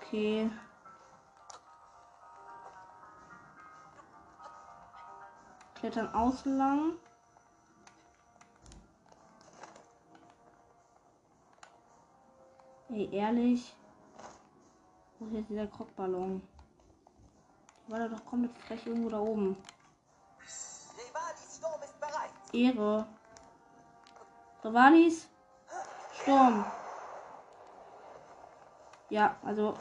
Okay. 0.00 0.50
Klettern 5.74 6.14
außen 6.14 6.56
lang. 6.56 6.94
Ey, 12.88 13.10
ehrlich. 13.12 13.76
Wo 15.18 15.26
ist 15.26 15.34
jetzt 15.34 15.50
dieser 15.50 15.66
Krockballon? 15.66 16.40
War 17.88 17.98
da 17.98 18.08
doch 18.08 18.24
komplett 18.26 18.56
frech 18.58 18.86
irgendwo 18.86 19.08
da 19.08 19.18
oben. 19.18 19.56
Ehre. 22.52 23.06
Rivalis 24.62 25.28
Sturm. 26.20 26.64
Ja, 29.10 29.36
also 29.42 29.74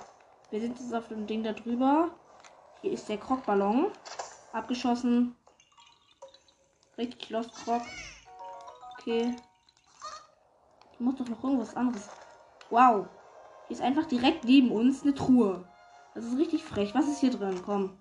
wir 0.49 0.61
sind 0.61 0.79
jetzt 0.79 0.93
auf 0.93 1.09
dem 1.09 1.27
Ding 1.27 1.43
da 1.43 1.51
drüber. 1.51 2.11
Hier 2.81 2.93
ist 2.93 3.09
der 3.09 3.17
Krockballon. 3.17 3.91
Abgeschossen. 4.53 5.35
Richtig 6.97 7.29
los, 7.29 7.47
Krog. 7.51 7.81
Okay. 8.93 9.35
Ich 10.93 10.99
muss 10.99 11.15
doch 11.15 11.27
noch 11.27 11.43
irgendwas 11.43 11.75
anderes. 11.75 12.09
Wow. 12.69 13.07
Hier 13.67 13.75
ist 13.75 13.83
einfach 13.83 14.05
direkt 14.05 14.45
neben 14.45 14.71
uns 14.71 15.03
eine 15.03 15.13
Truhe. 15.13 15.67
Das 16.17 16.25
ist 16.25 16.37
richtig 16.39 16.63
frech. 16.63 16.95
Was 16.95 17.07
ist 17.07 17.19
hier 17.19 17.29
drin? 17.29 17.61
Komm. 17.63 17.95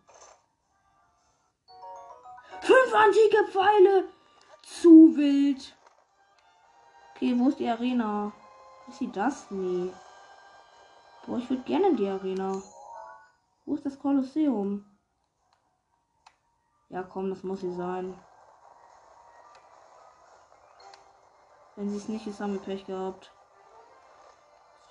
Fünf 2.63 2.95
antike 2.95 3.45
Pfeile. 3.51 4.09
Zu 4.63 5.15
wild. 5.15 5.77
Okay, 7.15 7.39
wo 7.39 7.51
ist 7.51 7.59
die 7.59 7.69
Arena? 7.69 8.33
Ist 8.89 9.01
sie 9.01 9.13
das? 9.13 9.51
Nee. 9.51 9.93
Boah, 11.27 11.37
ich 11.37 11.51
würde 11.51 11.63
gerne 11.65 11.89
in 11.89 11.97
die 11.99 12.09
Arena. 12.09 12.63
Wo 13.67 13.75
ist 13.75 13.85
das 13.85 13.99
Kolosseum? 13.99 14.87
Ja, 16.89 17.03
komm, 17.03 17.29
das 17.29 17.43
muss 17.43 17.61
sie 17.61 17.75
sein. 17.75 18.19
Wenn 21.75 21.91
sie 21.91 21.99
es 21.99 22.09
nicht 22.09 22.27
ist, 22.27 22.41
haben 22.41 22.55
wir 22.55 22.63
Pech 22.63 22.87
gehabt. 22.87 23.36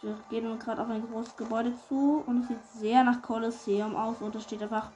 Wir 0.02 0.18
gehen 0.30 0.60
gerade 0.60 0.82
auf 0.82 0.90
ein 0.90 1.08
großes 1.08 1.36
Gebäude 1.36 1.74
zu 1.88 2.24
und 2.26 2.42
es 2.42 2.48
sieht 2.48 2.66
sehr 2.82 3.04
nach 3.04 3.22
Kolosseum 3.22 3.96
aus 3.96 4.22
und 4.22 4.36
es 4.36 4.44
steht 4.44 4.62
einfach 4.62 4.92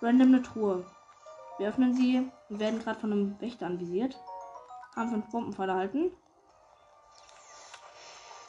random 0.00 0.28
eine 0.28 0.42
Truhe. 0.42 0.84
Wir 1.58 1.68
öffnen 1.68 1.94
sie 1.94 2.30
und 2.48 2.58
werden 2.58 2.80
gerade 2.80 2.98
von 2.98 3.12
einem 3.12 3.40
Wächter 3.40 3.66
anvisiert. 3.66 4.18
Haben 4.94 5.10
fünf 5.10 5.30
Bombenpfeile 5.30 5.72
erhalten. 5.72 6.10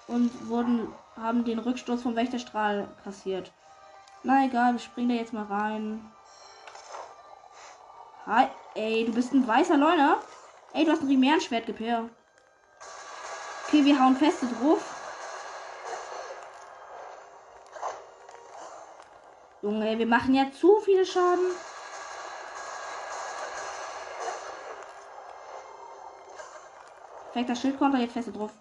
Und 0.07 0.47
wurden, 0.47 0.93
haben 1.17 1.43
den 1.43 1.59
Rückstoß 1.59 2.01
vom 2.01 2.15
Wächterstrahl 2.15 2.87
kassiert. 3.03 3.51
Na 4.23 4.45
egal, 4.45 4.73
wir 4.73 4.79
springen 4.79 5.09
da 5.09 5.15
jetzt 5.15 5.33
mal 5.33 5.45
rein. 5.45 6.11
Hi, 8.25 8.47
ey, 8.75 9.05
du 9.05 9.13
bist 9.13 9.33
ein 9.33 9.47
weißer 9.47 9.77
Leuner. 9.77 10.19
Ey, 10.73 10.85
du 10.85 10.91
hast 10.91 11.01
ein 11.01 11.07
Rimärenschwert 11.07 11.65
gepär. 11.65 12.09
Okay, 13.67 13.83
wir 13.85 14.01
hauen 14.01 14.15
feste 14.15 14.47
drauf. 14.47 14.96
Junge, 19.61 19.97
wir 19.97 20.05
machen 20.05 20.35
ja 20.35 20.51
zu 20.51 20.79
viele 20.81 21.05
Schaden. 21.05 21.51
Perfekter 27.33 27.89
da 27.91 27.97
jetzt 27.97 28.13
fest 28.13 28.35
drauf. 28.35 28.51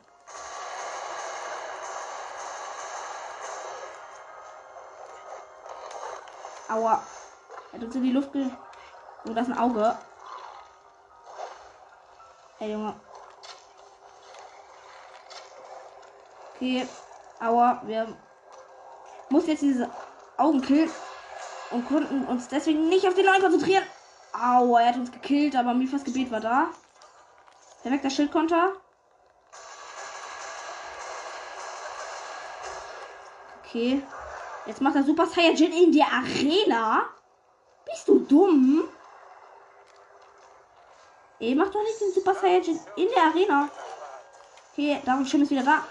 Aua. 6.68 7.02
Er 7.72 7.80
tut 7.80 7.92
sich 7.92 8.02
in 8.02 8.08
die 8.08 8.12
Luft 8.12 8.32
ge... 8.32 8.50
Oh, 9.24 9.32
das 9.32 9.48
ist 9.48 9.54
ein 9.54 9.58
Auge. 9.58 9.96
Ey, 12.58 12.72
Junge. 12.72 13.00
Okay. 16.54 16.88
Aua, 17.40 17.82
wir... 17.84 18.16
Muss 19.28 19.46
jetzt 19.46 19.62
diese 19.62 19.90
Augen 20.36 20.60
killen 20.60 20.90
und 21.70 21.86
konnten 21.86 22.24
uns 22.26 22.48
deswegen 22.48 22.88
nicht 22.88 23.06
auf 23.06 23.14
den 23.14 23.26
neuen 23.26 23.40
konzentrieren. 23.40 23.84
Aua, 24.32 24.80
er 24.82 24.88
hat 24.88 24.96
uns 24.96 25.10
gekillt, 25.10 25.56
aber 25.56 25.74
Mifas 25.74 26.04
Gebet 26.04 26.30
war 26.30 26.40
da. 26.40 26.68
Perfekter 27.82 28.10
Schildkonter. 28.10 28.72
Okay. 33.64 34.02
Jetzt 34.66 34.80
macht 34.80 34.96
er 34.96 35.04
Super 35.04 35.26
Saiyajin 35.26 35.72
in 35.72 35.92
der 35.92 36.06
Arena. 36.06 37.08
Bist 37.84 38.08
du 38.08 38.18
dumm? 38.20 38.88
Ey, 41.38 41.54
mach 41.54 41.68
doch 41.68 41.82
nicht 41.82 42.00
den 42.00 42.12
Super 42.12 42.34
Saiyajin 42.34 42.80
in 42.96 43.08
der 43.08 43.22
Arena. 43.24 43.68
Okay, 44.72 45.00
Darum 45.04 45.24
Schirm 45.24 45.42
ist 45.42 45.50
wieder 45.50 45.62
da. 45.62 45.84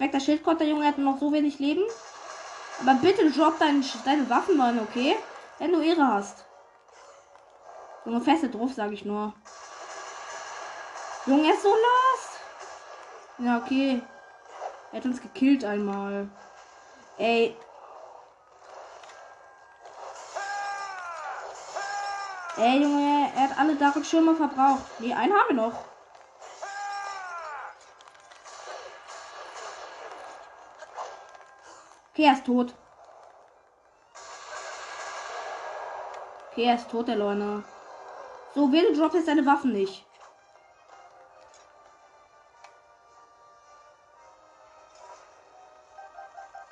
Perfekter 0.00 0.20
Schildkonter, 0.20 0.64
Junge, 0.64 0.86
hat 0.86 0.96
noch 0.96 1.18
so 1.18 1.30
wenig 1.30 1.58
Leben. 1.58 1.84
Aber 2.80 2.94
bitte 2.94 3.30
drop 3.30 3.58
dein, 3.58 3.84
deine 4.06 4.30
Waffen, 4.30 4.56
Mann, 4.56 4.80
okay? 4.80 5.14
Wenn 5.58 5.72
du 5.72 5.82
Ehre 5.82 6.08
hast. 6.08 6.46
Junge, 8.06 8.22
feste 8.22 8.48
drauf, 8.48 8.72
sage 8.72 8.94
ich 8.94 9.04
nur. 9.04 9.34
Junge, 11.26 11.48
er 11.48 11.52
ist 11.52 11.62
so 11.62 11.68
lost. 11.68 12.40
Ja, 13.40 13.58
okay. 13.58 14.00
Er 14.90 15.00
hat 15.00 15.04
uns 15.04 15.20
gekillt 15.20 15.66
einmal. 15.66 16.30
Ey. 17.18 17.54
Ey, 22.56 22.82
Junge, 22.82 23.32
er 23.36 23.50
hat 23.50 23.58
alle 23.58 23.76
Dach 23.76 23.96
und 23.96 24.06
Schirme 24.06 24.34
verbraucht. 24.34 24.98
Nee, 24.98 25.12
einen 25.12 25.34
haben 25.34 25.48
wir 25.48 25.56
noch. 25.56 25.89
Okay, 32.20 32.28
er 32.28 32.34
ist 32.34 32.44
tot. 32.44 32.74
Okay, 36.50 36.64
er 36.64 36.74
ist 36.74 36.90
tot, 36.90 37.08
der 37.08 37.16
Leune. 37.16 37.64
So, 38.54 38.70
Will 38.70 38.94
droppt 38.94 39.14
jetzt 39.14 39.24
seine 39.24 39.46
Waffen 39.46 39.72
nicht. 39.72 40.04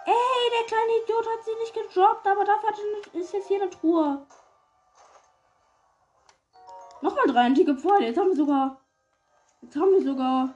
Ey, 0.05 0.51
der 0.53 0.67
kleine 0.67 1.03
Idiot 1.03 1.27
hat 1.27 1.45
sie 1.47 1.55
nicht 1.55 1.73
gedroppt, 1.73 2.27
aber 2.27 2.45
dafür 2.45 2.71
ist 3.15 3.33
jetzt 3.33 3.49
hier 3.49 3.63
eine 3.63 3.71
Truhe. 3.71 4.27
Nochmal 7.01 7.27
drei 7.27 7.47
antike 7.47 7.75
Pfeile. 7.75 8.09
Jetzt 8.09 8.19
haben 8.19 8.29
wir 8.29 8.37
sogar. 8.37 8.83
Jetzt 9.63 9.77
haben 9.77 9.93
wir 9.93 10.03
sogar. 10.03 10.51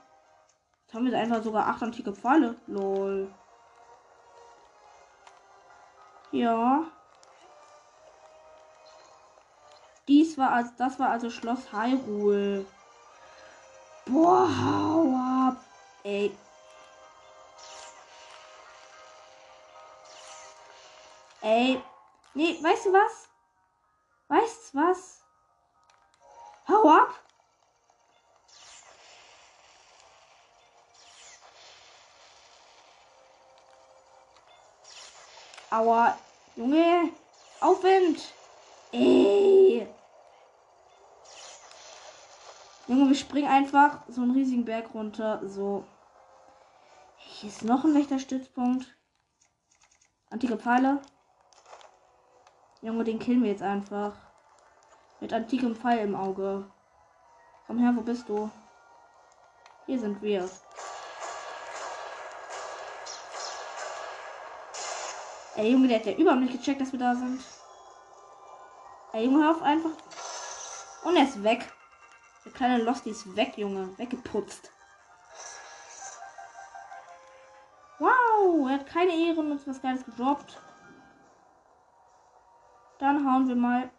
Jetzt 0.82 0.92
haben 0.92 1.06
wir 1.06 1.18
einfach 1.18 1.42
sogar 1.42 1.66
acht 1.66 1.82
antike 1.82 2.12
Pfeile. 2.12 2.56
Lol. 2.66 3.32
Ja. 6.32 6.84
Dies 10.08 10.36
war 10.38 10.50
als 10.52 10.74
das 10.76 10.98
war 10.98 11.10
also 11.10 11.30
Schloss 11.30 11.72
Hyrule. 11.72 12.66
Boah, 14.06 14.48
hau 14.48 15.14
ab. 15.14 15.64
Ey. 16.02 16.36
Ey. 21.42 21.82
Nee, 22.34 22.58
weißt 22.62 22.86
du 22.86 22.92
was? 22.92 23.28
Weißt 24.28 24.74
du 24.74 24.78
was? 24.78 25.22
Hau 26.66 26.88
ab. 26.88 27.14
Aua. 35.72 36.18
Junge. 36.54 37.08
Aufwind. 37.60 38.20
Ey. 38.92 39.88
Junge, 42.86 43.08
wir 43.08 43.14
springen 43.14 43.48
einfach 43.48 44.00
so 44.06 44.20
einen 44.20 44.32
riesigen 44.32 44.66
Berg 44.66 44.92
runter. 44.92 45.40
So. 45.48 45.84
Hier 47.16 47.48
ist 47.48 47.64
noch 47.64 47.84
ein 47.84 47.96
rechter 47.96 48.18
Stützpunkt. 48.18 48.86
Antike 50.28 50.58
Pfeile. 50.58 51.00
Junge, 52.82 53.04
den 53.04 53.18
killen 53.18 53.42
wir 53.42 53.50
jetzt 53.50 53.62
einfach. 53.62 54.12
Mit 55.20 55.32
antikem 55.32 55.74
Pfeil 55.74 56.00
im 56.00 56.14
Auge. 56.14 56.70
Komm 57.66 57.78
her, 57.78 57.94
wo 57.96 58.02
bist 58.02 58.28
du? 58.28 58.50
Hier 59.86 59.98
sind 59.98 60.20
wir. 60.20 60.50
Ey, 65.54 65.72
Junge, 65.72 65.88
der 65.88 65.98
hat 65.98 66.06
ja 66.06 66.12
überhaupt 66.12 66.40
nicht 66.40 66.52
gecheckt, 66.52 66.80
dass 66.80 66.92
wir 66.92 66.98
da 66.98 67.14
sind. 67.14 67.42
Ey, 69.12 69.26
Junge, 69.26 69.44
hör 69.44 69.50
auf 69.50 69.62
einfach. 69.62 69.90
Und 71.04 71.16
er 71.16 71.24
ist 71.24 71.42
weg. 71.42 71.70
Der 72.44 72.52
kleine 72.52 72.82
Losty 72.82 73.10
ist 73.10 73.36
weg, 73.36 73.58
Junge. 73.58 73.96
Weggeputzt. 73.98 74.72
Wow, 77.98 78.68
er 78.68 78.78
hat 78.78 78.86
keine 78.86 79.12
Ehre 79.12 79.40
und 79.40 79.52
uns 79.52 79.66
was 79.66 79.82
Geiles 79.82 80.04
gedroppt. 80.04 80.58
Dann 82.98 83.30
hauen 83.30 83.46
wir 83.46 83.56
mal. 83.56 83.90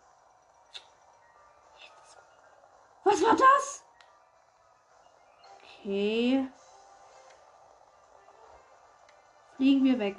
Was 3.04 3.22
war 3.22 3.36
das? 3.36 3.84
Okay. 5.84 6.50
Fliegen 9.56 9.84
wir 9.84 10.00
weg. 10.00 10.18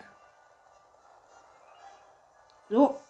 So. 2.75 3.01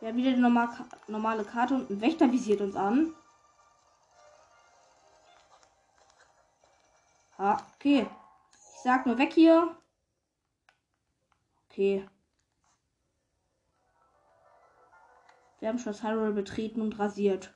Wir 0.00 0.08
haben 0.08 0.16
wieder 0.16 0.32
die 0.32 0.40
normal, 0.40 0.68
normale 1.06 1.44
Karte 1.44 1.74
und 1.74 1.88
ein 1.88 2.00
Wächter 2.00 2.32
visiert 2.32 2.60
uns 2.60 2.74
an. 2.74 3.14
Ah, 7.38 7.62
okay. 7.76 8.08
Ich 8.50 8.82
sag 8.82 9.06
nur 9.06 9.16
weg 9.16 9.32
hier. 9.32 9.76
Okay. 11.70 12.04
Wir 15.60 15.68
haben 15.68 15.78
Schloss 15.78 16.02
Hyrule 16.02 16.32
betreten 16.32 16.80
und 16.80 16.98
rasiert. 16.98 17.54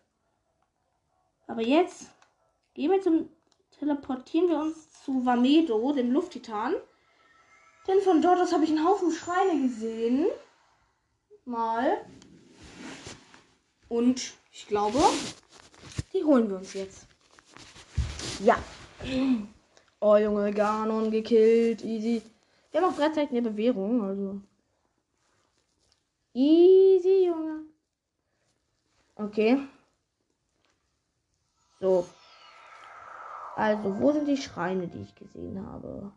Aber 1.49 1.63
jetzt 1.63 2.13
gehen 2.75 2.93
wir 2.93 3.01
zum 3.01 3.29
teleportieren 3.73 4.49
wir 4.49 4.59
uns 4.61 5.03
zu 5.03 5.27
Vamedo, 5.27 5.93
dem 5.95 6.13
Lufttitan. 6.13 6.77
Denn 7.89 8.01
von 8.03 8.23
dort 8.23 8.39
aus 8.39 8.53
habe 8.53 8.63
ich 8.63 8.71
einen 8.71 8.87
Haufen 8.87 9.11
Schreine 9.11 9.63
gesehen 9.63 10.29
mal. 11.45 12.05
Und 13.89 14.35
ich 14.53 14.67
glaube, 14.67 14.99
die 16.13 16.25
holen 16.25 16.49
wir 16.49 16.57
uns 16.57 16.75
jetzt. 16.75 17.07
Ja. 18.41 18.59
Oh, 20.01 20.17
Junge, 20.17 20.53
Ganon 20.53 21.11
gekillt. 21.11 21.85
Easy. 21.85 22.23
Wir 22.71 22.81
haben 22.81 22.93
auch 22.93 22.97
gleichzeitig 22.97 23.31
eine 23.31 23.43
Bewährung, 23.43 24.03
also. 24.03 24.41
Easy, 26.33 27.27
Junge. 27.27 27.65
Okay. 29.17 29.59
So. 31.81 32.07
Also, 33.57 34.01
wo 34.01 34.13
sind 34.13 34.27
die 34.29 34.37
Schreine, 34.37 34.87
die 34.87 35.03
ich 35.03 35.15
gesehen 35.15 35.67
habe? 35.67 36.13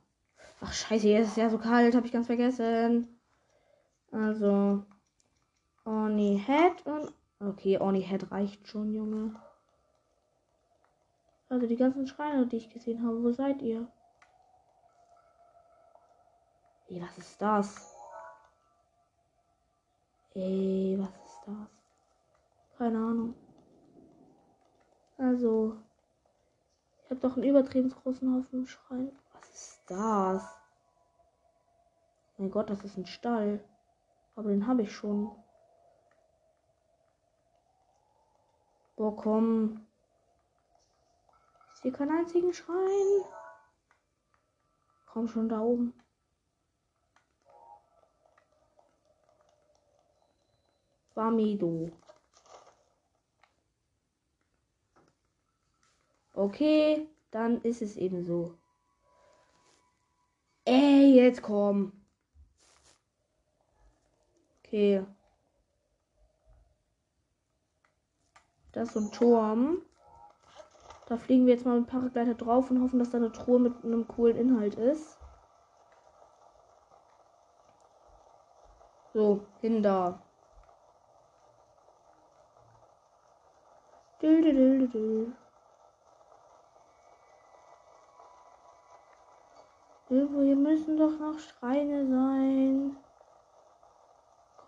Ach, 0.62 0.72
scheiße, 0.72 1.08
hier 1.08 1.22
ist 1.22 1.36
ja 1.36 1.50
so 1.50 1.58
kalt, 1.58 1.96
habe 1.96 2.06
ich 2.06 2.14
ganz 2.14 2.28
vergessen. 2.28 3.20
Also, 4.12 4.86
Oni 5.86 6.41
Head 6.46 6.86
und. 6.86 7.13
Okay, 7.39 7.78
Oni 7.78 8.02
Head 8.02 8.32
reicht 8.32 8.67
schon, 8.67 8.93
Junge. 8.93 9.36
Also 11.50 11.67
die 11.67 11.76
ganzen 11.76 12.08
Schreine, 12.08 12.48
die 12.48 12.58
ich 12.58 12.69
gesehen 12.69 13.06
habe, 13.06 13.22
wo 13.22 13.32
seid 13.32 13.62
ihr? 13.62 13.88
Ey, 16.88 17.02
was 17.02 17.17
ist 17.17 17.41
das? 17.41 17.96
Ey, 20.36 20.98
was 21.00 21.10
ist 21.10 21.41
das? 21.46 22.78
Keine 22.78 22.98
Ahnung. 22.98 23.36
Also, 25.17 25.78
ich 27.04 27.10
habe 27.12 27.19
doch 27.19 27.36
einen 27.36 27.46
übertrieben 27.46 27.89
großen 27.89 28.34
Haufen 28.34 28.65
Schrein. 28.65 29.12
Was 29.34 29.50
ist 29.50 29.82
das? 29.88 30.60
Mein 32.38 32.50
Gott, 32.50 32.69
das 32.69 32.84
ist 32.84 32.98
ein 32.98 33.06
Stall. 33.06 33.63
Aber 34.36 34.50
den 34.50 34.65
habe 34.65 34.82
ich 34.82 34.91
schon. 34.91 35.32
Oh, 39.06 39.12
komm. 39.12 39.86
Sehe 41.74 41.92
keinen 41.92 42.20
einzigen 42.20 42.54
Schrein. 42.54 43.26
Komm 45.06 45.28
schon 45.28 45.50
da 45.50 45.60
oben. 45.60 45.94
Bamido. 51.13 51.92
Okay, 56.34 57.10
dann 57.30 57.62
ist 57.62 57.82
es 57.82 57.98
eben 57.98 58.24
so. 58.24 58.58
Ey, 60.63 61.13
jetzt 61.13 61.42
komm. 61.42 61.92
Okay. 64.60 65.06
Das 68.74 68.90
ist 68.90 68.94
so 68.94 69.00
ein 69.00 69.12
Turm. 69.12 69.82
Da 71.08 71.18
fliegen 71.18 71.46
wir 71.46 71.54
jetzt 71.54 71.66
mal 71.66 71.80
mit 71.80 71.90
Paragleiter 71.90 72.34
drauf 72.34 72.72
und 72.72 72.82
hoffen, 72.82 73.00
dass 73.00 73.12
da 73.12 73.18
eine 73.18 73.32
Truhe 73.32 73.60
mit 73.60 73.84
einem 73.84 74.08
coolen 74.08 74.38
Inhalt 74.38 74.76
ist. 74.76 75.18
So, 79.14 79.46
hin 79.62 79.84
da. 79.84 80.20
Dü, 84.22 84.42
dü, 84.42 84.88
dü. 84.88 85.34
Hier 90.10 90.56
müssen 90.56 90.98
doch 90.98 91.20
noch 91.20 91.40
Schreine 91.40 92.08
sein. 92.08 92.98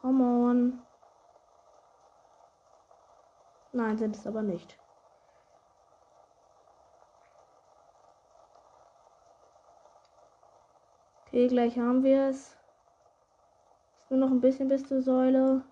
Come 0.02 0.24
on. 0.24 0.85
Nein, 3.76 3.98
sind 3.98 4.16
es 4.16 4.26
aber 4.26 4.42
nicht. 4.42 4.80
Okay, 11.28 11.50
gleich 11.50 11.78
haben 11.78 12.02
wir 12.06 12.30
es. 12.30 12.56
Ist 13.98 14.12
nur 14.12 14.22
noch 14.22 14.32
ein 14.32 14.40
bisschen 14.40 14.70
bis 14.70 14.88
zur 14.88 15.02
Säule. 15.02 15.66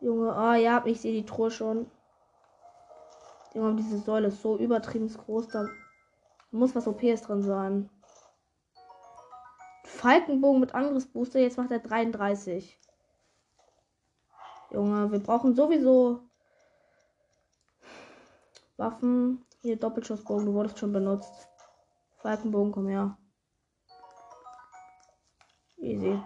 Junge, 0.00 0.32
ah 0.32 0.54
ja, 0.54 0.80
ich 0.86 1.00
sehe 1.00 1.12
die 1.12 1.26
Truhe 1.26 1.50
schon. 1.50 1.90
Junge, 3.54 3.74
diese 3.74 3.98
Säule 3.98 4.28
ist 4.28 4.40
so 4.40 4.56
übertrieben 4.56 5.08
groß, 5.08 5.48
da 5.48 5.66
muss 6.52 6.76
was 6.76 6.86
OPs 6.86 7.22
drin 7.22 7.42
sein. 7.42 7.90
Falkenbogen 9.82 10.60
mit 10.60 10.76
Angriffsbooster, 10.76 11.40
jetzt 11.40 11.58
macht 11.58 11.72
er 11.72 11.80
33. 11.80 12.78
Junge, 14.70 15.10
wir 15.10 15.18
brauchen 15.18 15.56
sowieso 15.56 16.27
Waffen. 18.78 19.44
Hier 19.60 19.76
Doppelschussbogen, 19.76 20.46
du 20.46 20.54
wurdest 20.54 20.78
schon 20.78 20.92
benutzt. 20.92 21.48
Falkenbogen, 22.18 22.72
komm 22.72 22.88
her. 22.88 23.18
Easy. 25.76 26.18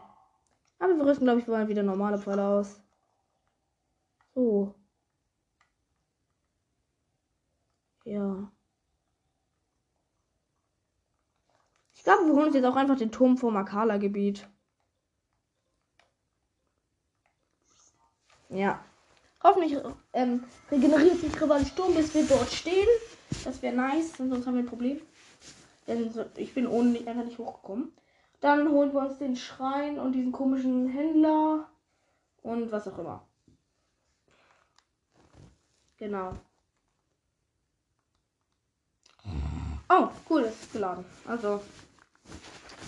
Aber 0.78 0.96
wir 0.96 1.06
rüsten, 1.06 1.24
glaube 1.24 1.40
ich, 1.40 1.46
mal 1.46 1.68
wieder 1.68 1.82
normale 1.82 2.18
Pfeile 2.18 2.46
aus. 2.46 2.80
So. 4.34 4.74
Ja. 8.04 8.50
Ich 11.94 12.02
glaube, 12.02 12.26
wir 12.26 12.34
holen 12.34 12.46
uns 12.46 12.54
jetzt 12.54 12.64
auch 12.64 12.76
einfach 12.76 12.98
den 12.98 13.12
Turm 13.12 13.36
vom 13.38 13.56
Akala-Gebiet. 13.56 14.48
Ja. 18.48 18.84
Hoffentlich 19.42 19.76
ähm, 20.12 20.44
regeneriert 20.70 21.20
sich 21.20 21.40
Rival 21.40 21.64
Sturm, 21.66 21.94
bis 21.94 22.14
wir 22.14 22.24
dort 22.26 22.50
stehen. 22.50 22.88
Das 23.44 23.60
wäre 23.62 23.74
nice, 23.74 24.16
sonst 24.16 24.46
haben 24.46 24.54
wir 24.54 24.62
ein 24.62 24.66
Problem. 24.66 25.00
Denn 25.86 26.12
ich 26.36 26.54
bin 26.54 26.66
ohne 26.66 26.90
nicht, 26.90 27.08
einfach 27.08 27.24
nicht 27.24 27.38
hochgekommen. 27.38 27.92
Dann 28.40 28.68
holen 28.70 28.92
wir 28.92 29.00
uns 29.00 29.18
den 29.18 29.36
Schrein 29.36 29.98
und 29.98 30.12
diesen 30.12 30.32
komischen 30.32 30.88
Händler 30.88 31.68
und 32.42 32.70
was 32.70 32.88
auch 32.88 32.98
immer. 32.98 33.26
Genau. 35.96 36.32
Oh, 39.88 40.08
cool, 40.28 40.42
das 40.42 40.60
ist 40.60 40.72
geladen. 40.72 41.04
Also 41.26 41.60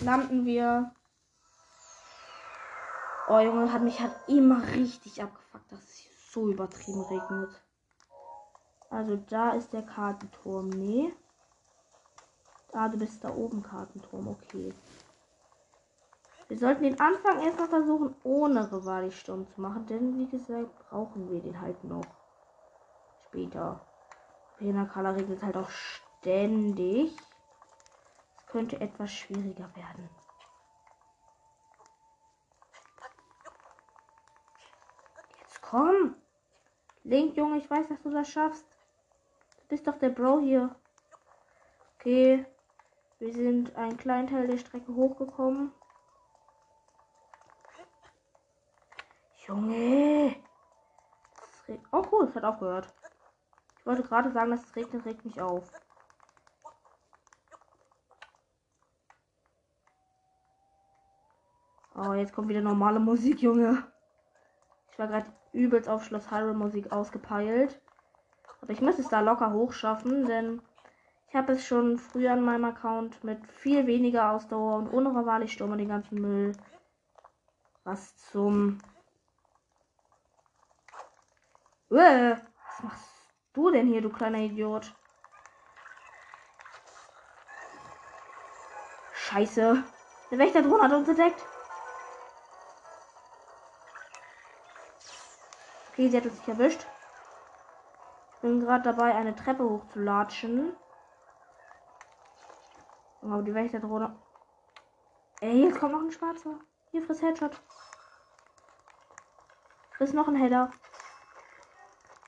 landen 0.03 0.47
wir. 0.47 0.93
Oh 3.29 3.39
Junge, 3.39 3.73
hat 3.73 3.83
mich 3.83 4.01
hat 4.01 4.13
immer 4.29 4.67
richtig 4.73 5.23
abgefuckt, 5.23 5.44
so 6.35 6.49
übertrieben 6.49 7.03
regnet. 7.03 7.63
Also 8.91 9.17
da 9.29 9.53
ist 9.53 9.73
der 9.73 9.83
Kartenturm. 9.83 10.69
Nee. 10.69 11.13
Ah, 12.73 12.89
du 12.89 12.99
bist 12.99 13.25
da 13.25 13.35
oben 13.35 13.63
Kartenturm. 13.63 14.29
Okay. 14.29 14.75
Wir 16.49 16.59
sollten 16.59 16.83
den 16.83 17.01
Anfang 17.01 17.41
erstmal 17.41 17.69
versuchen, 17.69 18.15
ohne 18.23 18.71
Rivali-Sturm 18.71 19.47
zu 19.49 19.61
machen, 19.61 19.87
denn 19.87 20.19
wie 20.19 20.29
gesagt, 20.29 20.71
brauchen 20.91 21.31
wir 21.31 21.41
den 21.41 21.61
halt 21.61 21.83
noch. 21.85 22.05
Später. 23.29 23.81
Renakala 24.61 25.11
regnet 25.13 25.43
halt 25.43 25.57
auch 25.57 25.71
ständig 25.71 27.17
könnte 28.55 28.81
etwas 28.81 29.11
schwieriger 29.11 29.69
werden. 29.75 30.09
Jetzt 35.41 35.61
komm! 35.61 36.15
Link, 37.05 37.37
Junge, 37.37 37.59
ich 37.59 37.71
weiß, 37.71 37.89
dass 37.89 38.03
du 38.03 38.11
das 38.11 38.29
schaffst. 38.29 38.67
Du 39.61 39.69
bist 39.69 39.87
doch 39.87 39.99
der 39.99 40.09
Bro 40.09 40.41
hier. 40.41 40.75
Okay. 41.99 42.47
Wir 43.19 43.33
sind 43.33 43.77
einen 43.77 43.97
kleinen 43.97 44.27
Teil 44.27 44.47
der 44.47 44.59
Strecke 44.59 44.95
hochgekommen. 44.95 45.73
Junge! 49.47 50.37
Oh 51.93 52.03
cool, 52.11 52.27
es 52.27 52.35
hat 52.35 52.45
aufgehört. 52.45 52.93
Ich 53.79 53.87
wollte 53.87 54.03
gerade 54.03 54.31
sagen, 54.33 54.51
dass 54.51 54.65
es 54.65 54.77
regnet, 54.77 55.05
regt 55.05 55.25
mich 55.25 55.41
auf. 55.41 55.71
Oh, 61.95 62.13
jetzt 62.15 62.35
kommt 62.35 62.49
wieder 62.49 62.63
normale 62.63 62.99
Musik, 62.99 63.41
Junge. 63.43 63.87
Ich 64.91 64.99
war 64.99 65.07
gerade 65.07 65.33
übelst 65.55 65.89
auf 65.89 66.05
Schloss 66.05 66.31
Hyrule 66.31 66.55
Musik 66.55 66.93
ausgepeilt. 66.93 67.81
Aber 68.61 68.73
ich 68.73 68.81
muss 68.81 68.99
es 68.99 69.09
da 69.09 69.21
locker 69.21 69.53
hochschaffen, 69.53 70.27
denn 70.27 70.61
ich 71.29 71.35
habe 71.35 71.53
es 71.53 71.65
schon 71.65 71.99
früher 71.99 72.33
an 72.33 72.45
meinem 72.45 72.65
Account 72.65 73.23
mit 73.25 73.47
viel 73.51 73.87
weniger 73.87 74.33
Ausdauer 74.33 74.77
und 74.77 74.93
ohne 74.93 75.11
Rivali 75.11 75.49
Sturm 75.49 75.77
den 75.77 75.89
ganzen 75.89 76.21
Müll. 76.21 76.53
Was 77.85 78.17
zum. 78.17 78.79
Uäh, 81.91 82.37
was 82.37 82.83
machst 82.83 83.09
du 83.53 83.71
denn 83.71 83.87
hier, 83.87 84.01
du 84.01 84.11
kleiner 84.11 84.39
Idiot? 84.39 84.95
Scheiße. 89.13 89.85
Der 90.31 90.39
Wächter 90.39 90.63
hat 90.81 90.93
uns 90.93 91.09
entdeckt. 91.09 91.45
Okay, 95.95 96.09
sie 96.09 96.17
hat 96.17 96.25
uns 96.25 96.39
nicht 96.39 96.49
erwischt. 96.49 96.85
Bin 98.43 98.59
gerade 98.59 98.83
dabei, 98.83 99.15
eine 99.15 99.37
Treppe 99.37 99.63
hochzulatschen. 99.63 100.77
Aber 103.23 103.43
die 103.43 103.55
Wächterdrohne. 103.55 104.19
Ey, 105.41 105.63
jetzt 105.63 105.79
kommt 105.79 105.93
noch 105.93 106.01
ein 106.01 106.11
schwarzer. 106.11 106.59
Hier, 106.91 107.01
friss 107.01 107.23
Headshot. 107.23 107.61
Friss 109.93 110.13
noch 110.13 110.27
ein 110.27 110.35
Header. 110.35 110.73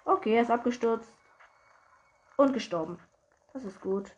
Okay, 0.05 0.37
er 0.37 0.43
ist 0.43 0.51
abgestürzt. 0.53 1.13
Und 2.37 2.53
gestorben. 2.53 3.01
Das 3.53 3.65
ist 3.65 3.81
gut. 3.81 4.15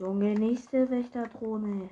Junge, 0.00 0.34
nächste 0.34 0.90
Wächterdrohne. 0.90 1.90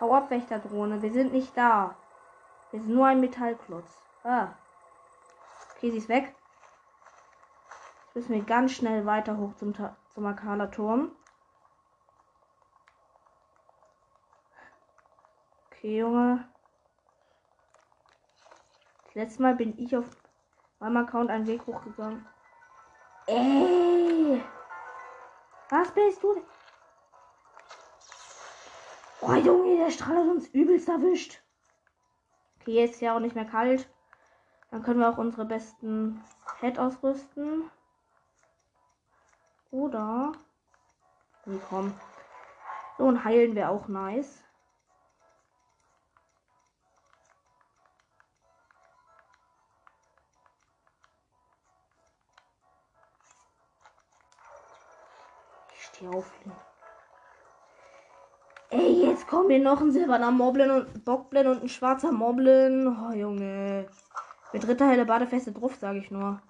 Hau 0.00 0.12
ab, 0.12 0.30
Wächterdrohne. 0.30 1.02
Wir 1.02 1.12
sind 1.12 1.32
nicht 1.32 1.56
da. 1.56 1.96
Wir 2.70 2.80
sind 2.80 2.94
nur 2.94 3.06
ein 3.06 3.20
Metallklotz. 3.20 3.96
Ah. 4.24 4.48
Okay, 5.76 5.90
sie 5.90 5.98
ist 5.98 6.08
weg. 6.08 6.34
Jetzt 8.06 8.14
müssen 8.14 8.34
wir 8.34 8.42
ganz 8.42 8.72
schnell 8.72 9.06
weiter 9.06 9.36
hoch 9.36 9.54
zum, 9.54 9.74
zum 9.74 10.26
Akala-Turm. 10.26 11.12
Okay, 15.70 15.98
Junge. 15.98 16.48
Das 19.04 19.14
letzte 19.14 19.42
Mal 19.42 19.54
bin 19.54 19.78
ich 19.78 19.96
auf 19.96 20.06
meinem 20.80 20.96
Account 20.96 21.30
einen 21.30 21.46
Weg 21.46 21.66
hochgegangen. 21.66 22.26
Ey! 23.26 24.42
Was 25.70 25.92
bist 25.92 26.22
du? 26.22 26.42
Oh 29.26 29.32
Junge, 29.32 29.78
der 29.78 29.90
Strahl 29.90 30.18
hat 30.18 30.28
uns 30.28 30.48
übelst 30.48 30.86
erwischt. 30.86 31.40
Okay, 32.60 32.72
jetzt 32.72 32.96
ist 32.96 33.00
ja 33.00 33.16
auch 33.16 33.20
nicht 33.20 33.34
mehr 33.34 33.46
kalt. 33.46 33.88
Dann 34.70 34.82
können 34.82 35.00
wir 35.00 35.08
auch 35.08 35.16
unsere 35.16 35.46
besten 35.46 36.22
Head 36.60 36.78
ausrüsten. 36.78 37.70
Oder. 39.70 40.32
Nee, 41.46 41.58
komm. 41.70 41.98
So, 42.98 43.04
und 43.04 43.24
heilen 43.24 43.54
wir 43.54 43.70
auch 43.70 43.88
nice. 43.88 44.44
Ich 55.72 55.84
stehe 55.84 56.10
auf. 56.10 56.30
Ey, 58.70 59.06
jetzt 59.06 59.26
kommen 59.26 59.48
wir 59.48 59.58
noch 59.58 59.80
ein 59.80 59.92
silberner 59.92 60.30
Moblin 60.30 60.70
und 60.70 61.04
Bockblin 61.04 61.46
und 61.46 61.62
ein 61.62 61.68
schwarzer 61.68 62.12
Moblin. 62.12 62.88
Oh, 62.88 63.12
Junge. 63.12 63.86
Mit 64.52 64.66
dritter 64.66 64.88
helle 64.88 65.04
Badefeste 65.04 65.52
drauf, 65.52 65.74
sage 65.80 65.98
ich 65.98 66.10
nur. 66.10 66.40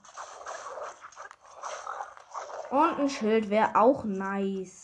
Und 2.70 2.98
ein 2.98 3.08
Schild 3.08 3.50
wäre 3.50 3.76
auch 3.76 4.04
nice. 4.04 4.83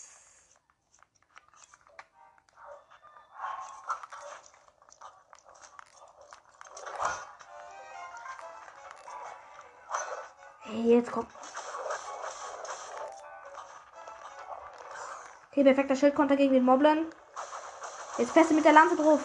Okay, 15.60 15.74
perfekter 15.74 15.94
Schildkonter 15.94 16.36
gegen 16.36 16.54
den 16.54 16.64
Moblin. 16.64 17.06
Jetzt 18.16 18.32
feste 18.32 18.54
mit 18.54 18.64
der 18.64 18.72
Lanze 18.72 18.96
drauf. 18.96 19.20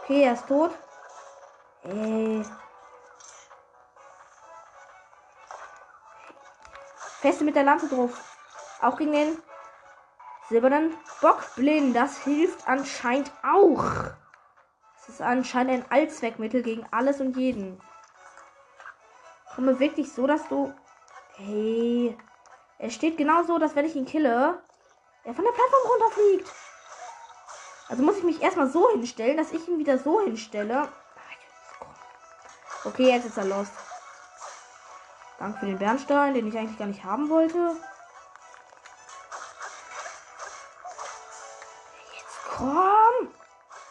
Okay, 0.00 0.22
er 0.22 0.34
ist 0.34 0.46
tot. 0.46 0.70
Ey. 1.82 2.44
Feste 7.20 7.42
mit 7.42 7.56
der 7.56 7.64
Lanze 7.64 7.88
drauf. 7.88 8.12
Auch 8.80 8.96
gegen 8.96 9.10
den 9.10 9.42
silbernen 10.48 10.94
Bockblind. 11.20 11.96
Das 11.96 12.18
hilft 12.18 12.68
anscheinend 12.68 13.32
auch. 13.42 13.84
Es 15.00 15.08
ist 15.08 15.20
anscheinend 15.20 15.72
ein 15.72 15.90
Allzweckmittel 15.90 16.62
gegen 16.62 16.86
alles 16.92 17.20
und 17.20 17.36
jeden. 17.36 17.80
Komme 19.56 19.80
wirklich 19.80 20.12
so, 20.12 20.28
dass 20.28 20.46
du. 20.46 20.72
Hey. 21.38 22.16
Er 22.78 22.90
steht 22.90 23.16
genau 23.16 23.42
so, 23.42 23.58
dass 23.58 23.74
wenn 23.74 23.86
ich 23.86 23.96
ihn 23.96 24.06
kille, 24.06 24.62
er 25.24 25.34
von 25.34 25.44
der 25.44 25.52
Plattform 25.52 25.90
runterfliegt. 25.90 26.52
Also 27.88 28.02
muss 28.02 28.18
ich 28.18 28.24
mich 28.24 28.40
erstmal 28.40 28.70
so 28.70 28.90
hinstellen, 28.90 29.36
dass 29.36 29.52
ich 29.52 29.66
ihn 29.68 29.78
wieder 29.78 29.98
so 29.98 30.20
hinstelle. 30.20 30.88
Okay, 32.84 33.10
jetzt 33.10 33.26
ist 33.26 33.36
er 33.36 33.44
los. 33.44 33.68
Danke 35.38 35.60
für 35.60 35.66
den 35.66 35.78
Bernstein, 35.78 36.34
den 36.34 36.48
ich 36.48 36.56
eigentlich 36.56 36.78
gar 36.78 36.86
nicht 36.86 37.04
haben 37.04 37.28
wollte. 37.28 37.76
Jetzt 42.16 42.38
komm! 42.56 43.34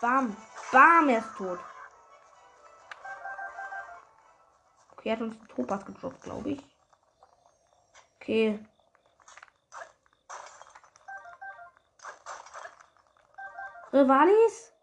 Bam! 0.02 0.36
Bam, 0.72 1.10
er 1.10 1.20
ist 1.20 1.36
tot. 1.38 1.60
Okay, 4.94 5.10
er 5.10 5.16
hat 5.16 5.22
uns 5.22 5.38
einen 5.38 5.48
Topas 5.48 5.86
gedroppt, 5.86 6.22
glaube 6.24 6.50
ich. 6.52 6.66
Okay. 8.16 8.60
Rivalis? 13.94 14.74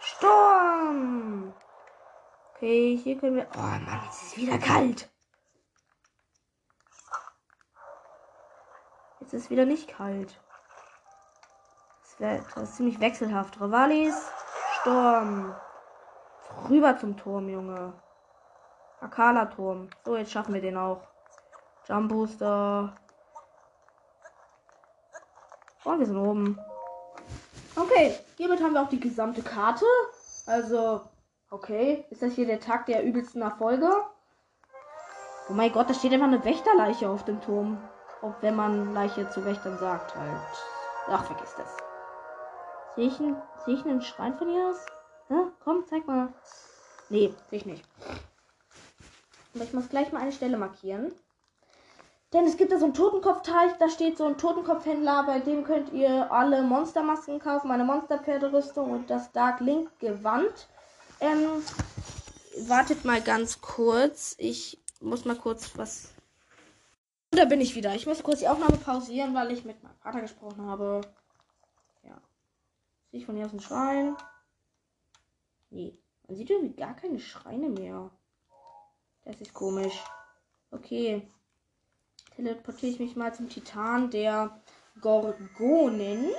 Sturm! 0.00 1.54
Okay, 2.54 2.96
hier 2.96 3.18
können 3.18 3.36
wir. 3.36 3.46
Oh 3.54 3.60
Mann, 3.60 4.00
jetzt 4.04 4.22
ist 4.22 4.32
es 4.32 4.36
wieder 4.36 4.58
kalt. 4.58 5.10
Jetzt 9.20 9.32
ist 9.32 9.44
es 9.44 9.50
wieder 9.50 9.64
nicht 9.64 9.88
kalt. 9.88 10.40
Das, 12.02 12.20
wär, 12.20 12.38
das 12.54 12.70
ist 12.70 12.76
ziemlich 12.76 13.00
wechselhaft. 13.00 13.60
Rivalis, 13.60 14.30
Sturm. 14.80 15.54
Rüber 16.68 16.98
zum 16.98 17.16
Turm, 17.16 17.48
Junge. 17.48 17.92
Akala-Turm. 19.00 19.88
So, 20.04 20.16
jetzt 20.16 20.32
schaffen 20.32 20.54
wir 20.54 20.60
den 20.60 20.76
auch. 20.76 21.06
Jump 21.86 22.08
Booster. 22.08 22.94
Und 25.84 25.98
wir 25.98 26.06
sind 26.06 26.16
oben. 26.16 26.58
Okay, 27.76 28.14
hiermit 28.36 28.62
haben 28.62 28.74
wir 28.74 28.82
auch 28.82 28.88
die 28.88 29.00
gesamte 29.00 29.42
Karte. 29.42 29.84
Also, 30.46 31.00
okay. 31.50 32.04
Ist 32.10 32.22
das 32.22 32.34
hier 32.34 32.46
der 32.46 32.60
Tag 32.60 32.86
der 32.86 33.04
übelsten 33.04 33.42
Erfolge? 33.42 33.90
Oh 35.48 35.52
mein 35.52 35.72
Gott, 35.72 35.90
da 35.90 35.94
steht 35.94 36.12
einfach 36.12 36.26
eine 36.26 36.44
Wächterleiche 36.44 37.08
auf 37.08 37.24
dem 37.24 37.40
Turm. 37.40 37.78
Ob 38.22 38.40
wenn 38.40 38.56
man 38.56 38.94
Leiche 38.94 39.28
zu 39.30 39.44
Wächtern 39.44 39.76
sagt, 39.78 40.14
halt. 40.14 40.40
Ach, 41.08 41.24
vergiss 41.24 41.54
das. 41.56 41.76
Sehe 42.94 43.08
ich, 43.08 43.18
einen, 43.18 43.36
ich 43.66 43.84
einen 43.84 44.00
Schrein 44.00 44.34
von 44.34 44.48
ihr 44.48 44.68
aus? 44.68 44.86
Hä? 45.28 45.34
Komm, 45.62 45.84
zeig 45.88 46.06
mal. 46.06 46.32
Nee, 47.10 47.34
sehe 47.50 47.58
ich 47.58 47.66
nicht. 47.66 47.84
Aber 49.54 49.64
ich 49.64 49.72
muss 49.72 49.88
gleich 49.88 50.12
mal 50.12 50.22
eine 50.22 50.32
Stelle 50.32 50.56
markieren. 50.56 51.12
Denn 52.34 52.46
es 52.46 52.56
gibt 52.56 52.72
da 52.72 52.78
so 52.78 52.86
einen 52.86 52.94
Totenkopfteich, 52.94 53.74
da 53.78 53.88
steht 53.88 54.18
so 54.18 54.26
ein 54.26 54.36
Totenkopfhändler, 54.36 55.22
bei 55.22 55.38
dem 55.38 55.62
könnt 55.62 55.92
ihr 55.92 56.32
alle 56.32 56.62
Monstermasken 56.62 57.38
kaufen, 57.38 57.68
meine 57.68 57.84
Monsterpferderüstung 57.84 58.90
und 58.90 59.08
das 59.08 59.30
Dark 59.30 59.60
Link 59.60 59.88
Gewand. 60.00 60.66
Ähm, 61.20 61.62
wartet 62.66 63.04
mal 63.04 63.22
ganz 63.22 63.60
kurz. 63.60 64.34
Ich 64.38 64.82
muss 65.00 65.24
mal 65.24 65.36
kurz 65.36 65.78
was. 65.78 66.12
Und 67.30 67.38
da 67.38 67.44
bin 67.44 67.60
ich 67.60 67.76
wieder. 67.76 67.94
Ich 67.94 68.04
muss 68.04 68.24
kurz 68.24 68.40
die 68.40 68.48
Aufnahme 68.48 68.78
pausieren, 68.78 69.32
weil 69.32 69.52
ich 69.52 69.64
mit 69.64 69.80
meinem 69.84 69.96
Vater 69.98 70.20
gesprochen 70.20 70.66
habe. 70.66 71.02
Ja. 72.02 72.20
Sehe 73.12 73.20
ich 73.20 73.26
von 73.26 73.36
hier 73.36 73.46
aus 73.46 73.52
ein 73.52 73.60
Schrein? 73.60 74.16
Nee. 75.70 75.96
Man 76.26 76.36
sieht 76.36 76.50
irgendwie 76.50 76.74
gar 76.74 76.96
keine 76.96 77.20
Schreine 77.20 77.68
mehr. 77.68 78.10
Das 79.24 79.40
ist 79.40 79.54
komisch. 79.54 80.02
Okay 80.72 81.30
teleportiere 82.34 82.92
ich 82.92 82.98
mich 82.98 83.16
mal 83.16 83.34
zum 83.34 83.48
Titan 83.48 84.10
der 84.10 84.60
Gorgonen. 85.00 86.30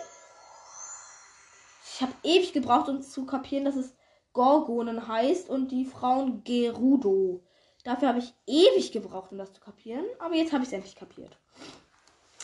Ich 1.83 2.01
habe 2.01 2.13
ewig 2.23 2.53
gebraucht, 2.53 2.89
um 2.89 3.01
zu 3.01 3.25
kapieren, 3.25 3.65
dass 3.65 3.75
es 3.75 3.95
Gorgonen 4.33 5.07
heißt 5.07 5.49
und 5.49 5.69
die 5.71 5.85
Frauen 5.85 6.43
Gerudo. 6.43 7.41
Dafür 7.83 8.09
habe 8.09 8.19
ich 8.19 8.33
ewig 8.47 8.91
gebraucht, 8.91 9.31
um 9.31 9.37
das 9.37 9.53
zu 9.53 9.61
kapieren. 9.61 10.05
Aber 10.19 10.35
jetzt 10.35 10.51
habe 10.51 10.63
ich 10.63 10.69
es 10.69 10.73
endlich 10.73 10.95
kapiert. 10.95 11.37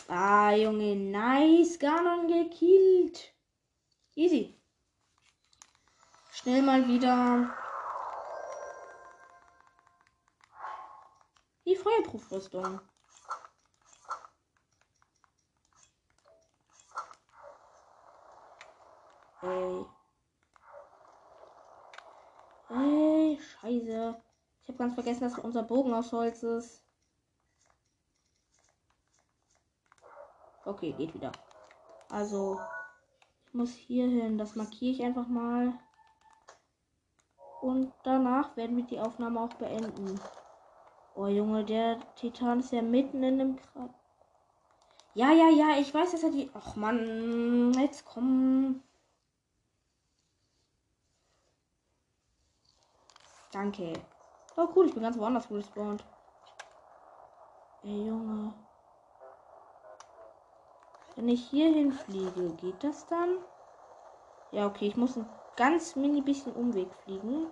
Ah, 0.08 0.54
Junge, 0.54 0.96
nice. 0.96 1.78
Ganon 1.78 2.28
gekillt. 2.28 3.34
Easy. 4.14 4.56
Schnell 6.30 6.62
mal 6.62 6.86
wieder. 6.88 7.54
Die 11.66 11.76
Feuerprüfrüstung. 11.76 12.80
Ey. 19.42 19.86
Ey, 22.70 23.38
scheiße. 23.40 24.22
Ich 24.62 24.68
habe 24.68 24.78
ganz 24.78 24.94
vergessen, 24.94 25.22
dass 25.22 25.38
unser 25.38 25.64
Bogen 25.64 25.92
aus 25.92 26.12
Holz 26.12 26.42
ist. 26.42 26.84
Okay, 30.64 30.92
geht 30.92 31.12
wieder. 31.12 31.32
Also, 32.08 32.60
ich 33.46 33.54
muss 33.54 33.72
hier 33.72 34.06
hin. 34.06 34.38
Das 34.38 34.54
markiere 34.54 34.92
ich 34.92 35.02
einfach 35.02 35.26
mal. 35.26 35.72
Und 37.60 37.92
danach 38.04 38.56
werden 38.56 38.76
wir 38.76 38.84
die 38.84 39.00
Aufnahme 39.00 39.40
auch 39.40 39.54
beenden. 39.54 40.20
Oh 41.14 41.26
Junge, 41.26 41.64
der 41.64 41.98
Titan 42.14 42.60
ist 42.60 42.72
ja 42.72 42.82
mitten 42.82 43.22
in 43.22 43.38
dem 43.38 43.56
Krat. 43.56 43.90
Ja, 45.14 45.30
ja, 45.30 45.48
ja, 45.50 45.78
ich 45.78 45.92
weiß, 45.92 46.12
dass 46.12 46.22
er 46.22 46.30
die. 46.30 46.50
Ach 46.54 46.76
Mann, 46.76 47.72
jetzt 47.74 48.04
komm. 48.04 48.82
Danke. 53.52 53.92
Oh 54.56 54.68
cool, 54.74 54.86
ich 54.86 54.94
bin 54.94 55.02
ganz 55.02 55.18
woanders 55.18 55.50
respawned. 55.50 56.02
Ey 57.84 58.06
Junge. 58.06 58.54
Wenn 61.14 61.28
ich 61.28 61.48
hier 61.50 61.70
hinfliege, 61.70 62.54
geht 62.56 62.82
das 62.82 63.06
dann? 63.06 63.36
Ja, 64.50 64.66
okay, 64.66 64.86
ich 64.86 64.96
muss 64.96 65.16
ein 65.16 65.26
ganz 65.56 65.96
mini 65.96 66.22
bisschen 66.22 66.54
Umweg 66.54 66.94
fliegen. 67.04 67.48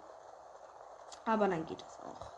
Aber 1.27 1.49
dann 1.49 1.67
geht 1.67 1.83
das 1.83 1.99
auch. 2.01 2.30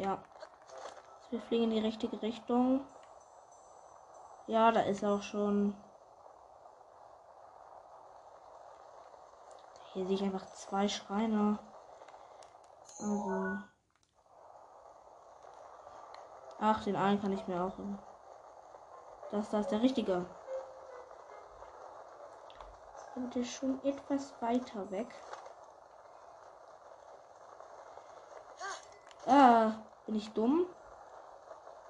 Ja. 0.00 0.16
Wir 1.28 1.42
fliegen 1.42 1.64
in 1.64 1.70
die 1.70 1.78
richtige 1.78 2.22
Richtung. 2.22 2.86
Ja, 4.46 4.72
da 4.72 4.80
ist 4.80 5.04
auch 5.04 5.20
schon. 5.20 5.76
Hier 9.92 10.06
sehe 10.06 10.14
ich 10.14 10.22
einfach 10.22 10.46
zwei 10.54 10.88
Schreine. 10.88 11.58
Also. 12.98 13.58
Ach, 16.60 16.82
den 16.84 16.96
einen 16.96 17.20
kann 17.20 17.32
ich 17.32 17.46
mir 17.46 17.62
auch. 17.62 17.74
Das, 19.32 19.50
das 19.50 19.66
ist 19.66 19.70
der 19.70 19.82
richtige. 19.82 20.24
Und 23.16 23.34
der 23.34 23.42
ist 23.42 23.52
schon 23.52 23.84
etwas 23.84 24.40
weiter 24.40 24.90
weg. 24.90 25.14
Ah, 29.26 29.72
bin 30.10 30.18
ich 30.18 30.32
dumm? 30.32 30.66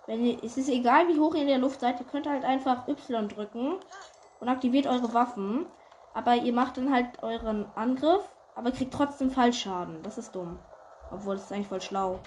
Wenn 0.06 0.22
ihr, 0.22 0.44
es 0.44 0.58
ist 0.58 0.68
egal, 0.68 1.08
wie 1.08 1.18
hoch 1.18 1.34
ihr 1.34 1.40
in 1.40 1.48
der 1.48 1.56
Luft 1.56 1.80
seid, 1.80 2.00
ihr 2.00 2.06
könnt 2.06 2.28
halt 2.28 2.44
einfach 2.44 2.86
Y 2.86 3.28
drücken 3.28 3.80
und 4.40 4.48
aktiviert 4.48 4.86
eure 4.86 5.14
Waffen. 5.14 5.66
Aber 6.12 6.34
ihr 6.34 6.52
macht 6.52 6.76
dann 6.76 6.92
halt 6.92 7.22
euren 7.22 7.66
Angriff, 7.76 8.22
aber 8.54 8.72
kriegt 8.72 8.92
trotzdem 8.92 9.30
Fallschaden. 9.30 10.02
Das 10.02 10.18
ist 10.18 10.34
dumm. 10.34 10.58
Obwohl, 11.10 11.36
das 11.36 11.44
ist 11.44 11.52
eigentlich 11.52 11.68
voll 11.68 11.80
schlau. 11.80 12.20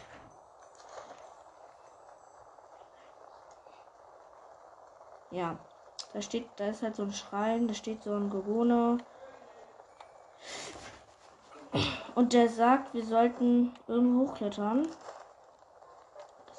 Ja, 5.29 5.57
da 6.13 6.21
steht, 6.23 6.49
da 6.55 6.67
ist 6.67 6.81
halt 6.81 6.95
so 6.95 7.03
ein 7.03 7.13
Schrein, 7.13 7.67
da 7.67 7.75
steht 7.75 8.01
so 8.01 8.15
ein 8.15 8.31
Gorone. 8.31 8.97
Und 12.15 12.33
der 12.33 12.49
sagt, 12.49 12.95
wir 12.95 13.05
sollten 13.05 13.75
irgendwo 13.87 14.29
hochklettern. 14.29 14.87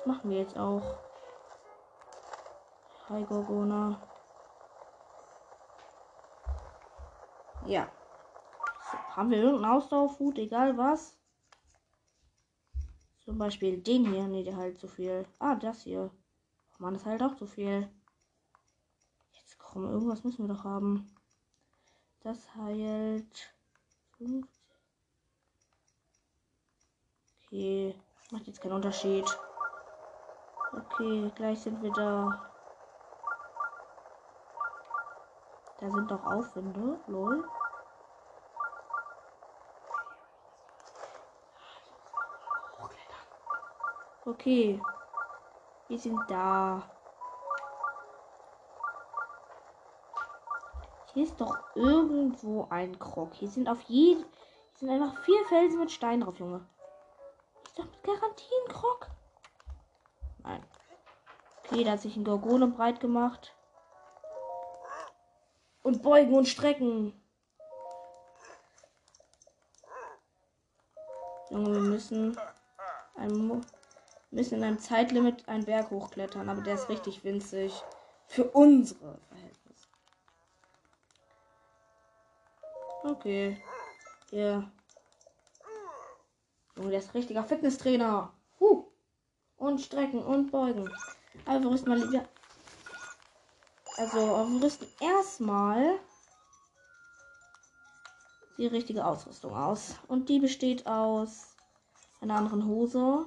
Das 0.04 0.16
machen 0.16 0.30
wir 0.30 0.38
jetzt 0.38 0.58
auch. 0.58 0.98
Hi 3.08 3.24
Gorgona. 3.24 4.06
Ja. 7.64 7.90
Haben 9.16 9.30
wir 9.30 9.38
irgendeinen 9.38 9.72
Ausdauerfood, 9.72 10.36
egal 10.36 10.76
was? 10.76 11.16
Zum 13.24 13.38
Beispiel 13.38 13.80
den 13.80 14.04
hier. 14.10 14.28
Ne, 14.28 14.44
der 14.44 14.56
halt 14.56 14.78
zu 14.78 14.88
viel. 14.88 15.24
Ah, 15.38 15.54
das 15.54 15.84
hier. 15.84 16.10
Oh 16.72 16.82
Mann, 16.82 16.96
ist 16.96 17.06
halt 17.06 17.22
auch 17.22 17.36
zu 17.36 17.46
viel. 17.46 17.88
Jetzt 19.32 19.58
komm, 19.58 19.90
irgendwas 19.90 20.22
müssen 20.22 20.46
wir 20.46 20.54
doch 20.54 20.64
haben. 20.64 21.10
Das 22.20 22.54
heilt. 22.56 23.54
Okay. 27.46 27.94
Macht 28.30 28.46
jetzt 28.46 28.60
keinen 28.60 28.72
Unterschied. 28.72 29.24
Okay, 30.76 31.30
gleich 31.36 31.60
sind 31.60 31.82
wir 31.82 31.92
da. 31.92 32.50
Da 35.80 35.90
sind 35.90 36.10
doch 36.10 36.24
Aufwände. 36.24 36.98
Lol. 37.06 37.44
Okay. 44.26 44.80
Wir 45.88 45.98
sind 45.98 46.18
da. 46.28 46.82
Hier 51.12 51.24
ist 51.24 51.40
doch 51.40 51.56
irgendwo 51.74 52.66
ein 52.70 52.98
Krog. 52.98 53.34
Hier 53.34 53.48
sind 53.48 53.68
auf 53.68 53.80
jeden. 53.82 54.24
Hier 54.24 54.78
sind 54.78 54.90
einfach 54.90 55.22
vier 55.22 55.44
Felsen 55.44 55.78
mit 55.78 55.92
Stein 55.92 56.22
drauf, 56.22 56.38
Junge. 56.38 56.66
Ist 57.64 57.78
doch 57.78 57.84
mit 57.84 58.02
Garantie 58.02 58.50
Krog. 58.68 59.13
Da 61.82 61.92
hat 61.92 62.00
sich 62.00 62.16
ein 62.16 62.24
Gorgone 62.24 62.68
breit 62.68 63.00
gemacht. 63.00 63.52
Und 65.82 66.02
beugen 66.02 66.34
und 66.34 66.46
strecken. 66.46 67.12
Junge, 71.50 71.74
wir 71.74 71.80
müssen, 71.80 72.38
ein, 73.16 73.64
müssen 74.30 74.54
in 74.58 74.64
einem 74.64 74.78
Zeitlimit 74.78 75.48
einen 75.48 75.64
Berg 75.64 75.90
hochklettern, 75.90 76.48
aber 76.48 76.62
der 76.62 76.74
ist 76.74 76.88
richtig 76.88 77.24
winzig. 77.24 77.82
Für 78.28 78.44
unsere 78.44 79.18
Verhältnisse. 79.28 79.88
Okay. 83.02 83.62
Ja. 84.30 84.70
Junge, 86.76 86.90
der 86.90 87.00
ist 87.00 87.14
richtiger 87.14 87.44
Fitnesstrainer. 87.44 88.32
Huh. 88.60 88.86
Und 89.56 89.80
strecken 89.80 90.22
und 90.22 90.50
beugen. 90.50 90.90
Aber 91.44 91.62
wir 91.62 91.70
rüsten 91.70 91.88
mal 91.90 91.98
lieber 91.98 92.24
also, 93.96 94.16
wir 94.16 94.62
rüsten 94.62 94.88
erstmal 95.00 96.00
die 98.58 98.66
richtige 98.66 99.04
Ausrüstung 99.04 99.54
aus. 99.54 99.94
Und 100.08 100.28
die 100.28 100.40
besteht 100.40 100.86
aus 100.86 101.54
einer 102.20 102.34
anderen 102.34 102.66
Hose 102.66 103.26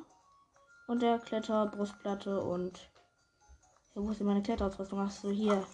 und 0.87 1.01
der 1.01 1.19
Kletterbrustplatte 1.19 2.41
und. 2.41 2.89
Ja, 3.95 4.03
wo 4.03 4.11
ist 4.11 4.19
denn 4.19 4.27
meine 4.27 4.43
Kletterausrüstung? 4.43 4.99
Ach 4.99 5.11
so, 5.11 5.29
hier. 5.29 5.65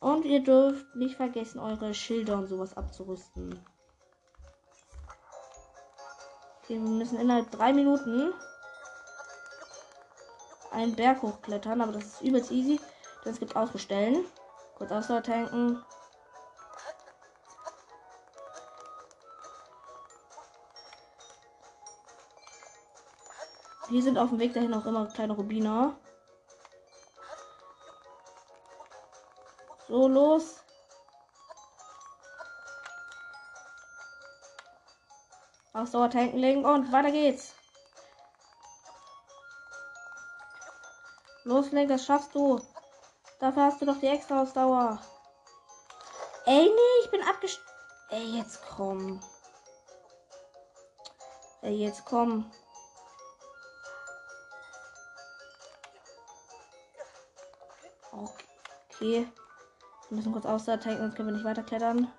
Und 0.00 0.24
ihr 0.24 0.42
dürft 0.42 0.96
nicht 0.96 1.16
vergessen, 1.16 1.60
eure 1.60 1.94
Schilder 1.94 2.38
und 2.38 2.48
sowas 2.48 2.76
abzurüsten. 2.76 3.64
Okay, 6.62 6.74
wir 6.74 6.80
müssen 6.80 7.20
innerhalb 7.20 7.50
drei 7.52 7.72
Minuten 7.72 8.32
einen 10.74 10.94
Berg 10.94 11.22
hochklettern, 11.22 11.80
aber 11.80 11.92
das 11.92 12.04
ist 12.04 12.22
übelst 12.22 12.50
easy. 12.50 12.80
Das 13.24 13.38
gibt 13.38 13.56
ausbestellen. 13.56 14.24
Kurz 14.76 14.92
Ausdauer 14.92 15.22
tanken. 15.22 15.82
Hier 23.88 24.02
sind 24.02 24.18
auf 24.18 24.30
dem 24.30 24.38
Weg 24.38 24.54
dahin 24.54 24.74
auch 24.74 24.86
immer 24.86 25.06
kleine 25.06 25.34
Rubiner. 25.34 25.96
So, 29.88 30.08
los. 30.08 30.56
Ausdauer 35.72 36.10
tanken 36.10 36.38
legen 36.38 36.64
und 36.64 36.90
weiter 36.92 37.10
geht's. 37.10 37.54
Los, 41.44 41.70
Link, 41.72 41.88
das 41.88 42.04
schaffst 42.04 42.34
du. 42.34 42.58
Dafür 43.38 43.64
hast 43.64 43.80
du 43.80 43.86
doch 43.86 43.98
die 44.00 44.06
extra 44.06 44.40
Ausdauer. 44.40 44.98
Ey, 46.46 46.64
nee, 46.64 47.04
ich 47.04 47.10
bin 47.10 47.22
abgest... 47.22 47.60
Ey, 48.10 48.38
jetzt 48.38 48.60
komm. 48.66 49.20
Ey, 51.60 51.76
jetzt 51.76 52.04
komm. 52.04 52.50
Okay. 58.12 59.28
Wir 60.08 60.16
müssen 60.16 60.32
kurz 60.32 60.46
Ausdauer 60.46 60.80
tanken, 60.80 61.00
sonst 61.00 61.16
können 61.16 61.28
wir 61.28 61.34
nicht 61.34 61.44
weiter 61.44 61.62
klettern. 61.62 62.10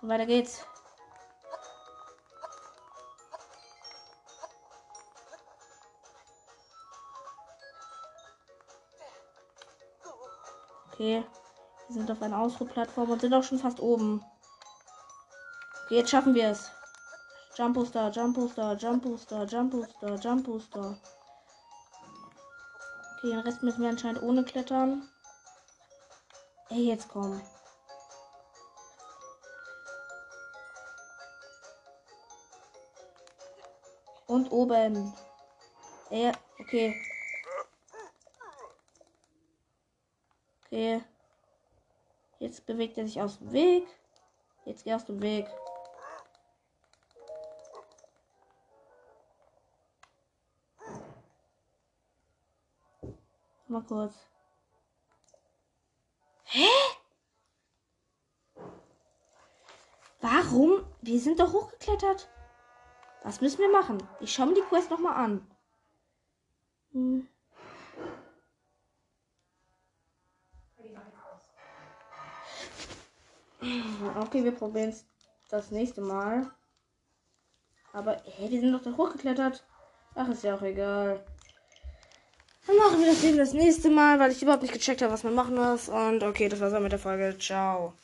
Und 0.00 0.08
weiter 0.08 0.26
geht's. 0.26 0.64
Okay. 11.04 11.22
Wir 11.88 11.94
sind 11.96 12.10
auf 12.10 12.22
einer 12.22 12.38
Ausruhplattform 12.38 13.10
und 13.10 13.20
sind 13.20 13.34
auch 13.34 13.42
schon 13.42 13.58
fast 13.58 13.78
oben. 13.78 14.24
Okay, 15.84 15.96
jetzt 15.96 16.08
schaffen 16.08 16.34
wir 16.34 16.48
es. 16.48 16.70
Jump 17.58 17.74
Booster, 17.74 18.10
Jump 18.10 18.34
Booster, 18.34 18.74
Jump 18.74 19.02
Booster, 19.02 19.44
Jump 19.44 19.72
Booster, 19.72 20.14
Jump 20.14 20.46
Booster. 20.46 20.96
Okay, 23.18 23.30
den 23.32 23.40
Rest 23.40 23.62
müssen 23.62 23.82
wir 23.82 23.90
anscheinend 23.90 24.22
ohne 24.22 24.44
klettern. 24.44 25.06
Ey, 26.70 26.86
jetzt 26.86 27.10
komm. 27.10 27.38
Und 34.26 34.50
oben. 34.50 35.12
Ja, 36.08 36.32
okay. 36.58 36.96
Okay. 40.74 41.04
Jetzt 42.40 42.66
bewegt 42.66 42.98
er 42.98 43.06
sich 43.06 43.22
aus 43.22 43.38
dem 43.38 43.52
Weg. 43.52 43.86
Jetzt 44.64 44.82
geh 44.82 44.92
aus 44.92 45.04
dem 45.04 45.22
Weg. 45.22 45.46
Mal 53.68 53.82
kurz. 53.84 54.16
Hä? 56.42 56.66
Warum? 60.20 60.84
Wir 61.02 61.20
sind 61.20 61.38
doch 61.38 61.52
hochgeklettert. 61.52 62.28
Was 63.22 63.40
müssen 63.40 63.60
wir 63.60 63.70
machen? 63.70 64.02
Ich 64.18 64.34
schaue 64.34 64.46
mir 64.46 64.54
die 64.54 64.62
Quest 64.62 64.90
nochmal 64.90 65.24
an. 65.24 65.56
Hm. 66.90 67.28
Okay, 74.20 74.44
wir 74.44 74.52
probieren 74.52 74.90
es 74.90 75.06
das 75.48 75.70
nächste 75.70 76.00
Mal. 76.00 76.50
Aber, 77.92 78.20
hey, 78.24 78.50
wir 78.50 78.60
sind 78.60 78.72
doch 78.72 78.82
da 78.82 78.96
hochgeklettert. 78.96 79.64
Ach, 80.14 80.28
ist 80.28 80.44
ja 80.44 80.54
auch 80.54 80.62
egal. 80.62 81.24
Dann 82.66 82.76
machen 82.76 83.00
wir 83.00 83.06
das 83.06 83.22
eben 83.24 83.38
das 83.38 83.52
nächste 83.52 83.90
Mal, 83.90 84.18
weil 84.18 84.32
ich 84.32 84.42
überhaupt 84.42 84.62
nicht 84.62 84.72
gecheckt 84.74 85.02
habe, 85.02 85.12
was 85.12 85.22
man 85.22 85.34
machen 85.34 85.54
muss. 85.54 85.88
Und 85.88 86.22
okay, 86.22 86.48
das 86.48 86.60
war's 86.60 86.72
dann 86.72 86.82
mit 86.82 86.92
der 86.92 86.98
Folge. 86.98 87.36
Ciao. 87.38 87.94